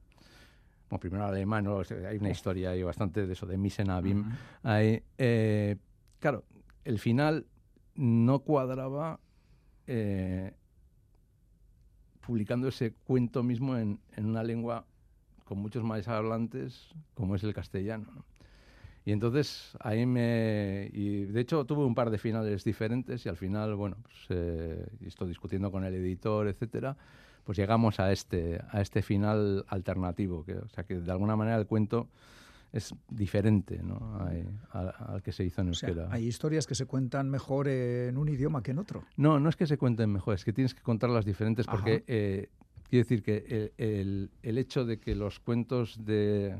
bueno, 0.91 0.99
primero 0.99 1.25
al 1.25 1.33
alemán, 1.33 1.67
hay 2.07 2.17
una 2.17 2.29
historia 2.29 2.69
ahí 2.69 2.83
bastante 2.83 3.25
de 3.25 3.33
eso, 3.33 3.47
de 3.47 3.57
Misen 3.57 3.89
Abim, 3.89 4.31
eh, 4.63 5.77
claro, 6.19 6.43
el 6.83 6.99
final 6.99 7.47
no 7.95 8.39
cuadraba 8.39 9.19
eh, 9.87 10.53
publicando 12.21 12.67
ese 12.67 12.93
cuento 12.93 13.41
mismo 13.41 13.75
en, 13.75 13.99
en 14.15 14.27
una 14.27 14.43
lengua 14.43 14.85
con 15.45 15.59
muchos 15.59 15.83
más 15.83 16.07
hablantes, 16.07 16.89
como 17.13 17.35
es 17.35 17.43
el 17.43 17.53
castellano. 17.53 18.25
Y 19.05 19.11
entonces 19.11 19.77
ahí 19.79 20.05
me... 20.05 20.89
Y 20.91 21.25
de 21.25 21.39
hecho 21.39 21.63
tuve 21.65 21.85
un 21.85 21.93
par 21.93 22.09
de 22.09 22.17
finales 22.17 22.63
diferentes 22.63 23.25
y 23.25 23.29
al 23.29 23.37
final, 23.37 23.75
bueno, 23.75 23.97
pues, 24.01 24.15
eh, 24.29 24.87
estoy 25.05 25.29
discutiendo 25.29 25.71
con 25.71 25.85
el 25.85 25.93
editor, 25.93 26.47
etcétera, 26.47 26.97
pues 27.43 27.57
llegamos 27.57 27.99
a 27.99 28.11
este, 28.11 28.59
a 28.71 28.81
este 28.81 29.03
final 29.03 29.63
alternativo, 29.67 30.43
que, 30.43 30.55
o 30.55 30.67
sea 30.69 30.83
que 30.83 30.95
de 30.95 31.11
alguna 31.11 31.35
manera 31.35 31.57
el 31.57 31.67
cuento 31.67 32.09
es 32.73 32.93
diferente 33.07 33.81
¿no? 33.83 34.19
al, 34.71 35.21
que 35.21 35.31
se 35.31 35.45
hizo 35.45 35.61
en 35.61 35.67
euskera. 35.67 36.09
hay 36.11 36.25
historias 36.25 36.65
que 36.65 36.75
se 36.75 36.87
cuentan 36.87 37.29
mejor 37.29 37.67
en 37.67 38.17
un 38.17 38.27
idioma 38.27 38.63
que 38.63 38.71
en 38.71 38.79
otro. 38.79 39.03
No, 39.15 39.39
no 39.39 39.49
es 39.49 39.55
que 39.55 39.67
se 39.67 39.77
cuenten 39.77 40.11
mejor, 40.11 40.33
es 40.33 40.43
que 40.43 40.51
tienes 40.51 40.73
que 40.73 40.81
contarlas 40.81 41.23
diferentes 41.23 41.67
porque 41.67 42.49
quiero 42.89 43.03
decir 43.03 43.23
que 43.23 43.71
el, 43.77 44.29
el, 44.43 44.57
hecho 44.57 44.85
de 44.85 44.99
que 44.99 45.15
los 45.15 45.39
cuentos 45.39 46.05
de, 46.05 46.55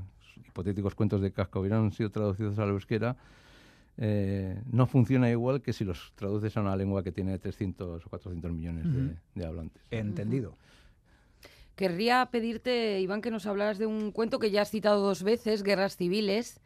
hipotéticos 0.48 0.96
cuentos 0.96 1.22
de 1.22 1.32
Kafka 1.32 1.60
hubieran 1.60 1.92
sido 1.92 2.10
traducidos 2.10 2.58
a 2.60 2.66
la 2.66 2.72
euskera, 2.72 3.18
eh, 3.98 4.62
no 4.72 4.88
funciona 4.88 5.30
igual 5.30 5.62
que 5.62 5.72
si 5.74 5.86
los 5.86 6.12
traduces 6.16 6.56
a 6.58 6.62
una 6.62 6.76
lengua 6.76 7.04
que 7.04 7.12
tiene 7.12 7.38
300 7.40 8.06
o 8.06 8.10
400 8.10 8.52
millones 8.52 8.86
de, 9.34 9.46
hablantes. 9.46 9.82
Entendido. 9.92 10.56
Querría 11.76 12.26
pedirte, 12.32 13.02
Iván, 13.02 13.22
que 13.22 13.32
nos 13.32 13.46
hablaras 13.46 13.78
de 13.78 13.86
un 13.86 14.12
cuento 14.12 14.40
que 14.40 14.52
ya 14.52 14.62
has 14.62 14.72
citado 14.72 15.02
dos 15.02 15.24
veces, 15.24 15.62
Guerras 15.64 15.98
Civiles, 15.98 16.62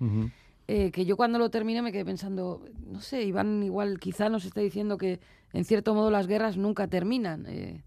eh, 0.68 0.92
que 0.92 1.06
yo 1.06 1.18
cuando 1.18 1.40
lo 1.40 1.50
terminé 1.50 1.82
me 1.82 1.92
quedé 1.92 2.06
pensando, 2.06 2.64
no 2.86 3.02
sé, 3.02 3.24
Iván 3.24 3.64
igual 3.64 4.00
quizá 4.00 4.30
nos 4.30 4.46
está 4.46 4.62
diciendo 4.62 4.98
que 4.98 5.20
en 5.52 5.66
cierto 5.66 5.96
modo 5.96 6.12
las 6.12 6.28
guerras 6.28 6.58
nunca 6.58 6.88
terminan. 6.88 7.46
Eh, 7.48 7.82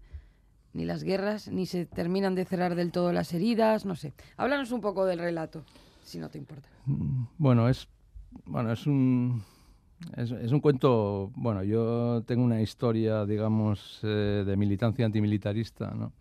ni 0.73 0.85
las 0.85 1.03
guerras, 1.03 1.47
ni 1.47 1.65
se 1.65 1.85
terminan 1.85 2.35
de 2.35 2.45
cerrar 2.45 2.75
del 2.75 2.91
todo 2.91 3.13
las 3.13 3.33
heridas, 3.33 3.85
no 3.85 3.95
sé. 3.95 4.13
Háblanos 4.37 4.71
un 4.71 4.81
poco 4.81 5.05
del 5.05 5.19
relato, 5.19 5.63
si 6.03 6.19
no 6.19 6.29
te 6.29 6.37
importa. 6.37 6.67
Bueno, 7.37 7.69
es 7.69 7.87
bueno, 8.45 8.71
es 8.71 8.87
un, 8.87 9.43
es, 10.15 10.51
un 10.51 10.59
cuento, 10.59 11.31
bueno, 11.35 11.63
yo 11.63 12.23
tengo 12.25 12.43
una 12.43 12.61
historia, 12.61 13.25
digamos, 13.25 13.99
eh, 14.03 14.43
de 14.45 14.57
militancia 14.57 15.05
antimilitarista, 15.05 15.91
¿no? 15.91 16.11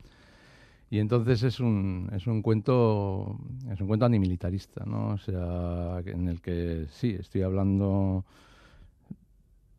Y 0.90 0.98
entonces 0.98 1.42
es 1.42 1.58
un, 1.58 2.10
es 2.12 2.26
un 2.26 2.42
cuento 2.42 3.38
es 3.70 3.80
un 3.80 3.86
cuento 3.86 4.04
antimilitarista, 4.04 4.84
¿no? 4.84 5.14
O 5.14 5.18
sea, 5.18 6.00
en 6.04 6.28
el 6.28 6.42
que 6.42 6.86
sí, 6.90 7.16
estoy 7.18 7.42
hablando 7.42 8.26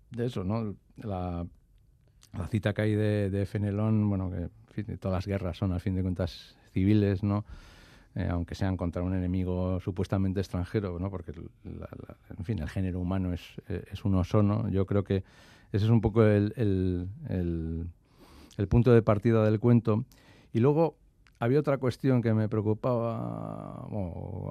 de 0.10 0.25
eso, 0.25 0.44
¿no? 0.44 0.75
La, 0.98 1.46
la 2.36 2.48
cita 2.48 2.74
que 2.74 2.82
hay 2.82 2.96
de, 2.96 3.30
de 3.30 3.46
Fenelón, 3.46 4.10
bueno, 4.10 4.32
que 4.32 4.50
todas 5.00 5.15
las 5.18 5.27
guerras 5.27 5.58
son, 5.58 5.72
al 5.72 5.80
fin 5.80 5.96
de 5.96 6.01
cuentas, 6.01 6.56
civiles, 6.72 7.24
¿no? 7.24 7.46
Eh, 8.15 8.27
aunque 8.30 8.53
sean 8.53 8.77
contra 8.77 9.01
un 9.01 9.15
enemigo 9.15 9.80
supuestamente 9.80 10.39
extranjero, 10.39 11.00
¿no? 11.00 11.10
porque 11.10 11.32
en 11.32 12.46
fin, 12.46 12.60
el 12.60 12.70
género 12.70 13.00
humano 13.00 13.34
es, 13.34 13.42
eh, 13.70 13.84
es 13.92 14.06
uno 14.06 14.24
solo. 14.24 14.70
Yo 14.70 14.86
creo 14.86 15.03
que 15.03 15.24
ese 15.72 15.86
es 15.86 15.89
un 15.89 16.00
poco 16.00 16.24
el, 16.24 16.53
el, 16.56 17.88
el, 18.58 18.68
punto 18.68 18.94
de 18.94 19.01
partida 19.01 19.44
del 19.44 19.60
cuento. 19.60 20.06
Y 20.53 20.60
luego 20.60 20.96
había 21.39 21.60
otra 21.60 21.80
cuestión 21.80 22.22
que 22.22 22.36
me 22.36 22.48
preocupaba, 22.48 23.88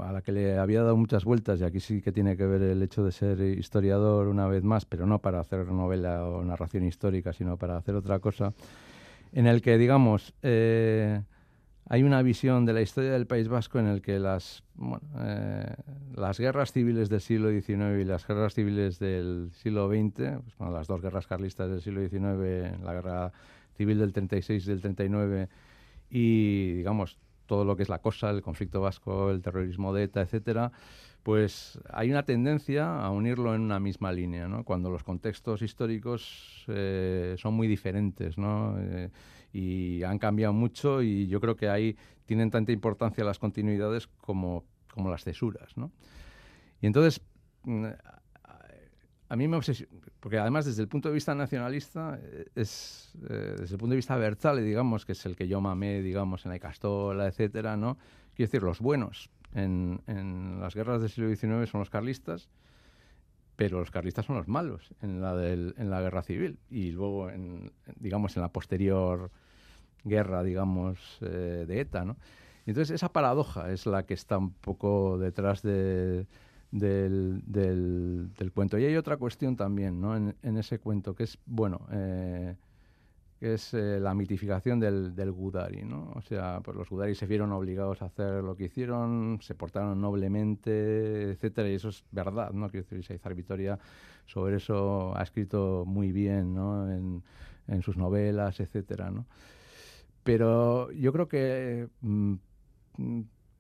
a 0.03 0.13
la 0.13 0.23
que 0.23 0.33
le 0.33 0.59
había 0.59 0.83
dado 0.83 0.97
muchas 0.97 1.25
vueltas, 1.25 1.61
y 1.61 1.65
aquí 1.65 1.79
sí 1.79 2.03
que 2.03 2.11
tiene 2.11 2.37
que 2.37 2.45
ver 2.45 2.63
el 2.63 2.83
hecho 2.83 3.05
de 3.05 3.13
ser 3.13 3.41
historiador 3.41 4.27
una 4.27 4.49
vez 4.49 4.65
más, 4.65 4.85
pero 4.87 5.07
no 5.07 5.21
para 5.21 5.39
hacer 5.39 5.69
novela 5.69 6.27
o 6.27 6.45
narración 6.45 6.85
histórica, 6.85 7.33
sino 7.33 7.57
para 7.57 7.77
hacer 7.77 7.95
otra 7.95 8.19
cosa, 8.19 8.53
en 9.33 9.47
el 9.47 9.63
que, 9.63 9.79
digamos, 9.79 10.35
eh, 10.43 11.23
hay 11.89 12.03
una 12.03 12.23
visión 12.23 12.65
de 12.65 12.73
la 12.73 12.81
historia 12.81 13.13
del 13.13 13.27
País 13.27 13.49
Vasco 13.49 13.79
en 13.79 13.87
el 13.87 14.03
que 14.03 14.19
las, 14.19 14.63
eh, 15.19 15.75
las 16.15 16.39
guerras 16.39 16.73
civiles 16.73 17.09
del 17.09 17.21
siglo 17.21 17.51
XIX 17.51 18.01
y 18.01 18.05
las 18.05 18.27
guerras 18.27 18.55
civiles 18.55 18.99
del 18.99 19.51
siglo 19.53 19.89
XX, 19.89 20.41
pues, 20.57 20.71
las 20.73 20.87
dos 20.87 21.03
guerras 21.03 21.27
carlistas 21.27 21.71
del 21.71 21.81
siglo 21.81 22.01
XIX, 22.01 22.81
la 22.83 22.95
guerra 22.95 23.33
civil 23.77 23.99
del 23.99 24.13
36 24.13 24.65
y 24.65 24.71
del 24.71 24.81
39, 24.81 25.49
y 26.11 26.73
digamos 26.75 27.19
todo 27.47 27.65
lo 27.65 27.77
que 27.77 27.83
es 27.83 27.89
la 27.89 28.01
cosa, 28.01 28.31
el 28.31 28.43
conflicto 28.43 28.81
vasco, 28.81 29.31
el 29.31 29.43
terrorismo 29.43 29.93
de 29.93 30.05
ETA, 30.05 30.23
etcétera, 30.23 30.73
pues 31.23 31.79
hay 31.91 32.11
una 32.11 32.25
tendencia 32.25 33.01
a 33.01 33.11
unirlo 33.11 33.55
en 33.55 33.61
una 33.61 33.79
misma 33.79 34.13
línea. 34.13 34.49
Cuando 34.65 34.91
los 34.91 35.05
contextos 35.05 35.63
históricos 35.63 36.65
eh, 36.69 37.37
son 37.39 37.55
muy 37.55 37.69
diferentes, 37.69 38.39
¿no? 38.39 38.77
Eh, 38.79 39.11
y 39.53 40.03
han 40.03 40.19
cambiado 40.19 40.53
mucho 40.53 41.03
y 41.03 41.29
yo 41.29 41.41
creo 41.41 41.57
que 41.57 41.69
ahí 41.69 41.97
tienen 42.27 42.51
tanta 42.51 42.73
importancia 42.73 43.23
las 43.25 43.39
continuidades 43.39 44.07
como, 44.07 44.65
como 44.93 45.11
las 45.11 45.25
cesuras. 45.25 45.75
Y 46.81 46.87
entonces, 46.87 47.21
mm, 47.65 47.87
a 49.33 49.37
mí 49.37 49.49
me 49.49 49.57
obsesiona, 49.57 49.91
porque 50.21 50.39
además 50.39 50.67
desde 50.67 50.83
el 50.83 50.89
punto 50.89 51.09
de 51.09 51.15
vista 51.15 51.35
nacionalista, 51.35 52.21
eh, 52.23 52.45
es, 52.55 53.15
eh, 53.31 53.55
desde 53.61 53.77
el 53.77 53.79
punto 53.79 53.93
de 53.93 53.97
vista 53.97 54.15
Berzale, 54.17 54.61
digamos, 54.61 55.07
que 55.07 55.13
es 55.13 55.25
el 55.25 55.37
que 55.37 55.49
yo 55.49 55.59
mamé, 55.63 56.03
digamos, 56.03 56.45
en 56.45 56.53
la 56.53 56.59
Castola, 56.59 57.29
etcétera, 57.29 57.79
¿no? 57.79 57.97
Quiero 58.35 58.51
decir, 58.51 58.63
los 58.63 58.81
buenos 58.81 59.31
en, 59.55 60.03
en 60.07 60.61
las 60.61 60.75
guerras 60.75 61.01
del 61.01 61.09
siglo 61.09 61.35
XIX 61.35 61.67
son 61.67 61.79
los 61.79 61.89
carlistas, 61.89 62.51
pero 63.57 63.79
los 63.79 63.91
carlistas 63.91 64.27
son 64.27 64.37
los 64.37 64.49
malos 64.49 64.91
en 65.01 65.23
la, 65.23 65.35
del, 65.35 65.75
en 65.79 65.89
la 65.89 66.03
guerra 66.03 66.23
civil 66.23 66.59
y 66.69 66.91
luego, 66.91 67.31
en, 67.31 67.73
digamos, 67.97 68.37
en 68.37 68.43
la 68.43 68.53
posterior 68.53 69.31
guerra, 70.05 70.43
digamos, 70.43 70.99
eh, 71.23 71.65
de 71.67 71.81
ETA, 71.81 72.05
¿no? 72.05 72.19
entonces 72.67 72.95
esa 72.95 73.11
paradoja 73.15 73.73
es 73.73 73.87
la 73.87 74.05
que 74.05 74.13
está 74.13 74.37
un 74.37 74.53
poco 74.53 75.17
detrás 75.17 75.63
de, 75.63 76.27
del, 76.73 77.43
del, 77.47 78.53
cuento. 78.53 78.79
Y 78.79 78.85
hay 78.85 78.97
otra 78.97 79.19
cuestión 79.19 79.57
también, 79.57 80.01
¿no? 80.01 80.17
En, 80.17 80.57
ese 80.57 80.79
cuento, 80.79 81.15
que 81.15 81.25
es, 81.25 81.39
bueno, 81.47 81.87
eh, 81.93 82.57
que 83.39 83.55
es 83.55 83.75
eh, 83.75 84.01
la 84.01 84.15
mitificación 84.15 84.81
del, 84.81 85.15
del 85.15 85.31
Gudari, 85.33 85.85
¿no? 85.85 86.11
O 86.15 86.23
sea, 86.23 86.61
pues 86.65 86.77
los 86.77 86.89
Gudari 86.89 87.15
se 87.15 87.27
vieron 87.27 87.53
obligados 87.53 88.03
a 88.03 88.07
hacer 88.07 88.43
lo 88.43 88.57
que 88.57 88.65
hicieron, 88.65 89.39
se 89.43 89.55
portaron 89.55 90.01
noblemente, 90.01 91.33
etcétera, 91.33 91.69
y 91.69 91.75
eso 91.75 91.91
es 91.91 92.05
verdad, 92.11 92.53
¿no? 92.53 92.71
Quiero 92.71 92.87
decir, 92.89 93.05
Saizar 93.05 93.35
Vitoria 93.35 93.79
sobre 94.27 94.57
eso 94.57 95.17
ha 95.17 95.23
escrito 95.23 95.85
muy 95.87 96.11
bien, 96.11 96.55
¿no? 96.55 96.91
En, 96.91 97.23
en 97.69 97.83
sus 97.83 97.97
novelas, 97.97 98.61
etcétera, 98.61 99.11
¿no? 99.11 99.27
Pero 100.25 100.91
yo 100.93 101.13
creo 101.13 101.29
que 101.29 101.89
mm, 102.01 102.35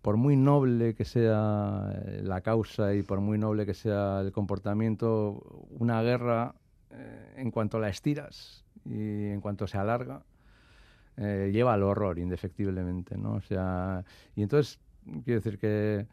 por 0.03 0.17
muy 0.17 0.37
noble 0.37 0.95
que 0.95 1.05
sea 1.05 1.93
eh, 1.95 2.21
la 2.25 2.41
causa 2.41 2.95
y 2.95 3.03
por 3.03 3.21
muy 3.21 3.39
noble 3.39 3.65
que 3.65 3.75
sea 3.75 4.21
el 4.21 4.33
comportamiento, 4.33 5.67
una 5.71 6.03
guerra, 6.03 6.55
eh, 6.91 7.35
en 7.37 7.51
cuanto 7.53 7.79
la 7.79 7.89
estiras 7.89 8.65
y 8.85 9.27
en 9.27 9.41
cuanto 9.41 9.69
se 9.69 9.79
alarga, 9.79 10.25
eh, 11.17 11.51
lleva 11.53 11.75
al 11.75 11.85
horror, 11.85 12.19
indefectiblemente, 12.19 13.17
¿no? 13.17 13.35
O 13.35 13.41
sea, 13.41 14.05
y 14.35 14.43
entonces, 14.43 14.81
quiero 15.25 15.41
decir 15.41 15.59
que 15.59 16.07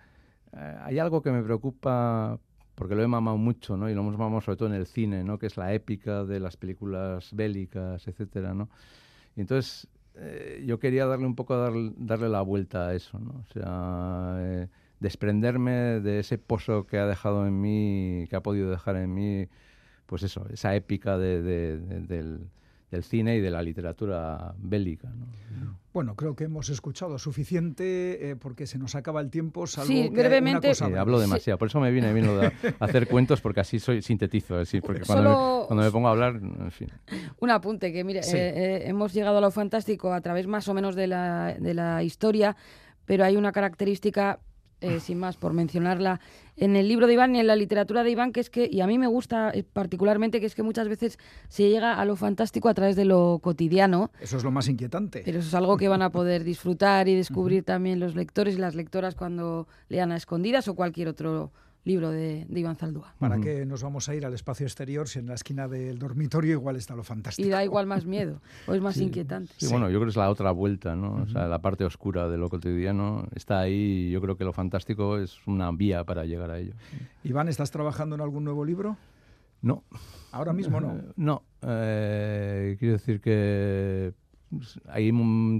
hay 0.51 0.97
algo 0.97 1.21
que 1.21 1.31
me 1.31 1.43
preocupa 1.43 2.39
porque 2.75 2.95
lo 2.95 3.03
he 3.03 3.07
mamado 3.07 3.37
mucho, 3.37 3.75
¿no? 3.75 3.89
Y 3.89 3.93
lo 3.93 4.01
hemos 4.01 4.17
mamado 4.17 4.41
sobre 4.41 4.57
todo 4.57 4.69
en 4.69 4.75
el 4.75 4.87
cine, 4.87 5.23
¿no? 5.23 5.37
Que 5.37 5.47
es 5.47 5.57
la 5.57 5.73
épica 5.73 6.23
de 6.25 6.39
las 6.39 6.57
películas 6.57 7.33
bélicas, 7.33 8.07
etcétera, 8.07 8.53
¿no? 8.53 8.69
Y 9.35 9.41
entonces 9.41 9.87
eh, 10.21 10.63
yo 10.65 10.79
quería 10.79 11.05
darle 11.05 11.25
un 11.25 11.35
poco, 11.35 11.55
darle 11.97 12.29
la 12.29 12.41
vuelta 12.41 12.87
a 12.87 12.93
eso, 12.93 13.19
¿no? 13.19 13.31
O 13.31 13.53
sea, 13.53 14.35
eh, 14.39 14.67
desprenderme 14.99 15.71
de 16.01 16.19
ese 16.19 16.37
pozo 16.37 16.85
que 16.85 16.97
ha 16.97 17.05
dejado 17.05 17.47
en 17.47 17.59
mí, 17.61 18.27
que 18.29 18.35
ha 18.35 18.43
podido 18.43 18.69
dejar 18.69 18.97
en 18.97 19.13
mí, 19.13 19.47
pues 20.05 20.23
eso, 20.23 20.45
esa 20.51 20.75
épica 20.75 21.17
de, 21.17 21.41
del, 21.41 22.49
cine 23.03 23.37
y 23.37 23.39
de 23.39 23.51
la 23.51 23.61
literatura 23.61 24.55
bélica. 24.57 25.09
Bueno, 25.99 26.15
creo 26.15 26.33
que 26.33 26.45
hemos 26.45 26.69
escuchado 26.69 27.19
suficiente 27.19 28.29
eh, 28.29 28.35
porque 28.37 28.67
se 28.67 28.77
nos 28.77 28.95
acaba 28.95 29.19
el 29.19 29.29
tiempo. 29.29 29.67
Salvo 29.67 29.89
sí, 29.89 30.03
que 30.03 30.15
brevemente. 30.15 30.73
Sí, 30.73 30.85
hablo 30.93 31.19
demasiado, 31.19 31.57
por 31.57 31.67
eso 31.67 31.81
me 31.81 31.91
viene 31.91 32.13
bien 32.13 32.25
lo 32.25 32.37
de 32.37 32.53
hacer 32.79 33.05
cuentos 33.09 33.41
porque 33.41 33.59
así 33.59 33.79
soy 33.79 34.01
sintetizo, 34.01 34.59
así, 34.59 34.79
porque 34.79 35.01
cuando, 35.01 35.59
me, 35.59 35.67
cuando, 35.67 35.83
me, 35.83 35.91
pongo 35.91 36.07
a 36.07 36.11
hablar, 36.11 36.35
en 36.37 36.71
fin. 36.71 36.87
Un 37.41 37.49
apunte 37.49 37.91
que 37.91 38.05
mire, 38.05 38.21
eh, 38.21 38.23
eh, 38.33 38.83
hemos 38.85 39.11
llegado 39.11 39.39
a 39.39 39.41
lo 39.41 39.51
fantástico 39.51 40.13
a 40.13 40.21
través 40.21 40.47
más 40.47 40.69
o 40.69 40.73
menos 40.73 40.95
de 40.95 41.07
la, 41.07 41.57
de 41.59 41.73
la 41.73 42.01
historia, 42.01 42.55
pero 43.03 43.25
hay 43.25 43.35
una 43.35 43.51
característica 43.51 44.39
eh, 44.81 44.99
sin 44.99 45.19
más, 45.19 45.37
por 45.37 45.53
mencionarla, 45.53 46.19
en 46.55 46.75
el 46.75 46.87
libro 46.87 47.07
de 47.07 47.13
Iván 47.13 47.35
y 47.35 47.39
en 47.39 47.47
la 47.47 47.55
literatura 47.55 48.03
de 48.03 48.11
Iván, 48.11 48.31
que 48.31 48.39
es 48.39 48.49
que, 48.49 48.69
y 48.71 48.81
a 48.81 48.87
mí 48.87 48.97
me 48.97 49.07
gusta 49.07 49.51
eh, 49.53 49.63
particularmente, 49.63 50.39
que 50.39 50.45
es 50.45 50.55
que 50.55 50.63
muchas 50.63 50.87
veces 50.87 51.17
se 51.47 51.69
llega 51.69 51.99
a 51.99 52.05
lo 52.05 52.15
fantástico 52.15 52.69
a 52.69 52.73
través 52.73 52.95
de 52.95 53.05
lo 53.05 53.39
cotidiano. 53.41 54.11
Eso 54.21 54.37
es 54.37 54.43
lo 54.43 54.51
más 54.51 54.67
inquietante. 54.67 55.21
Pero 55.23 55.39
eso 55.39 55.47
es 55.47 55.53
algo 55.53 55.77
que 55.77 55.87
van 55.87 56.01
a 56.01 56.11
poder 56.11 56.43
disfrutar 56.43 57.07
y 57.07 57.15
descubrir 57.23 57.63
también 57.63 57.99
los 57.99 58.15
lectores 58.15 58.55
y 58.55 58.57
las 58.57 58.75
lectoras 58.75 59.15
cuando 59.15 59.67
lean 59.87 60.11
a 60.11 60.17
escondidas 60.17 60.67
o 60.67 60.75
cualquier 60.75 61.07
otro 61.07 61.51
libro 61.89 62.11
de, 62.11 62.45
Iván 62.53 62.75
Zaldúa. 62.75 63.15
¿Para 63.17 63.39
qué 63.39 63.65
nos 63.65 63.81
vamos 63.81 64.07
a 64.09 64.15
ir 64.15 64.23
al 64.23 64.33
espacio 64.35 64.67
exterior 64.67 65.07
si 65.07 65.17
en 65.17 65.25
la 65.25 65.33
esquina 65.33 65.67
del 65.67 65.97
dormitorio 65.97 66.51
igual 66.51 66.75
está 66.75 66.95
lo 66.95 67.03
fantástico? 67.03 67.47
Y 67.47 67.49
da 67.49 67.63
igual 67.63 67.87
más 67.87 68.05
miedo, 68.05 68.41
o 68.67 68.75
es 68.75 68.81
más 68.81 68.97
inquietante. 68.97 69.53
Sí, 69.57 69.67
bueno, 69.71 69.89
yo 69.89 69.97
creo 69.97 70.05
que 70.05 70.11
es 70.11 70.15
la 70.15 70.29
otra 70.29 70.51
vuelta, 70.51 70.95
¿no? 70.95 71.23
O 71.23 71.27
sea, 71.27 71.47
la 71.47 71.59
parte 71.59 71.83
oscura 71.85 72.29
de 72.29 72.37
lo 72.37 72.47
cotidiano 72.47 73.27
está 73.33 73.59
ahí 73.59 74.07
y 74.07 74.11
yo 74.11 74.21
creo 74.21 74.37
que 74.37 74.43
lo 74.43 74.53
fantástico 74.53 75.17
es 75.17 75.39
una 75.47 75.71
vía 75.71 76.03
para 76.03 76.25
llegar 76.25 76.51
a 76.51 76.59
ello. 76.59 76.73
Iván, 77.23 77.47
¿estás 77.47 77.71
trabajando 77.71 78.15
en 78.15 78.21
algún 78.21 78.43
nuevo 78.43 78.63
libro? 78.63 78.95
No. 79.63 79.83
¿Ahora 80.31 80.53
mismo 80.53 80.79
no? 80.79 80.95
no. 81.15 81.43
Eh, 81.63 82.75
quiero 82.77 82.93
decir 82.93 83.19
que 83.19 84.13
hay 84.87 85.11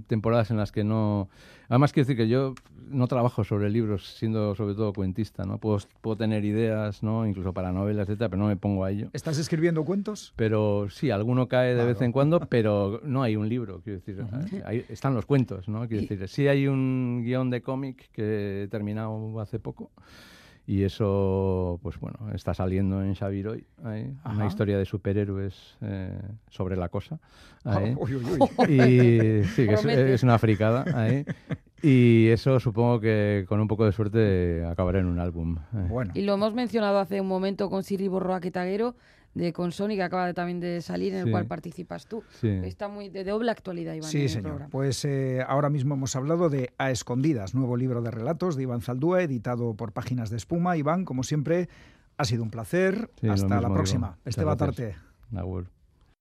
temporadas 0.08 0.52
en 0.52 0.58
las 0.58 0.72
que 0.72 0.84
no... 0.84 1.30
Además, 1.68 1.94
quiero 1.94 2.08
decir 2.08 2.18
que 2.18 2.28
yo 2.28 2.56
no 2.90 3.08
trabajo 3.08 3.44
sobre 3.44 3.70
libros 3.70 4.16
siendo 4.18 4.56
sobre 4.56 4.74
todo 4.74 4.94
cuentista, 4.94 5.46
¿no? 5.46 5.60
Puedo, 5.60 5.78
puedo 6.02 6.18
tener 6.18 6.44
ideas, 6.44 7.04
¿no? 7.04 7.28
Incluso 7.28 7.54
para 7.54 7.72
novelas, 7.72 8.10
etcétera, 8.10 8.30
pero 8.30 8.42
no 8.42 8.48
me 8.48 8.56
pongo 8.56 8.84
a 8.84 8.92
ello. 8.92 9.10
¿Estás 9.14 9.38
escribiendo 9.38 9.86
cuentos? 9.86 10.34
Pero 10.36 10.88
sí, 10.90 11.12
alguno 11.12 11.48
cae 11.48 11.76
de 11.76 11.86
vez 11.86 12.02
en 12.02 12.12
cuando, 12.12 12.40
pero 12.40 13.02
no 13.04 13.22
hay 13.22 13.36
un 13.36 13.48
libro, 13.48 13.82
quiero 13.84 14.00
decir. 14.00 14.26
ahí 14.66 14.84
están 14.90 15.14
los 15.14 15.26
cuentos, 15.26 15.70
¿no? 15.70 15.88
Quiero 15.88 16.08
decir, 16.08 16.28
sí 16.28 16.48
hay 16.48 16.68
un 16.68 17.22
guion 17.24 17.50
de 17.50 17.62
cómic 17.62 18.10
que 18.12 18.64
he 18.64 18.68
terminado 18.68 19.40
hace 19.40 19.60
poco 19.60 19.92
y 20.70 20.84
eso, 20.84 21.80
pues 21.82 22.00
bueno, 22.00 22.30
está 22.32 22.54
saliendo 22.54 23.02
en 23.02 23.16
Xaviroy, 23.16 23.66
una 24.24 24.46
historia 24.46 24.78
de 24.78 24.86
superhéroes 24.86 25.76
eh, 25.82 26.16
sobre 26.48 26.78
la 26.78 26.90
cosa. 26.90 27.20
Y 27.66 29.44
sí, 29.56 29.66
que 29.66 30.14
es, 30.14 30.22
una 30.22 30.38
fricada. 30.38 30.86
Y 31.82 32.28
eso 32.28 32.60
supongo 32.60 33.00
que 33.00 33.46
con 33.50 33.60
un 33.60 33.68
poco 33.68 33.84
de 33.84 33.94
suerte 33.94 34.64
acabará 34.64 35.00
en 35.00 35.08
un 35.08 35.18
álbum. 35.18 35.58
Eh. 35.58 35.88
Bueno. 35.90 36.12
Y 36.14 36.22
lo 36.22 36.36
hemos 36.36 36.54
mencionado 36.54 37.00
hace 37.00 37.20
un 37.20 37.28
momento 37.28 37.72
con 37.72 37.82
Siri 37.82 38.08
Borroa 38.08 38.40
Quetaguero 38.40 38.96
de 39.34 39.54
con 39.54 39.72
Sony 39.72 39.90
que 39.90 40.04
acaba 40.04 40.28
de, 40.28 40.34
también 40.34 40.60
de 40.60 40.82
salir, 40.82 41.14
en 41.14 41.28
el 41.28 41.32
cual 41.32 41.46
participas 41.46 42.06
tú. 42.06 42.24
Está 42.42 42.88
muy 42.88 43.10
de 43.10 43.24
doble 43.24 43.52
actualidad, 43.52 43.94
Iván. 43.94 44.10
Sí, 44.10 44.28
señor. 44.30 44.68
Pues 44.70 45.06
eh, 45.06 45.44
ahora 45.48 45.70
mismo 45.70 45.96
hemos 45.96 46.16
hablado 46.16 46.50
de 46.50 46.74
A 46.78 46.92
Escondidas, 46.92 47.54
nuevo 47.54 47.78
libro 47.78 48.02
de 48.02 48.12
relatos 48.12 48.56
de 48.56 48.64
Iván 48.64 48.82
Zaldúa, 48.82 49.22
editado 49.22 49.74
por 49.76 49.92
Páginas 49.92 50.30
de 50.30 50.38
Espuma. 50.38 50.78
Iván, 50.78 51.06
como 51.06 51.24
siempre, 51.24 51.70
ha 52.18 52.26
sido 52.26 52.44
un 52.44 52.50
placer. 52.50 53.12
Hasta 53.28 53.62
la 53.62 53.70
próxima. 53.70 54.18
Este 54.26 54.44
Tarte. 54.44 54.96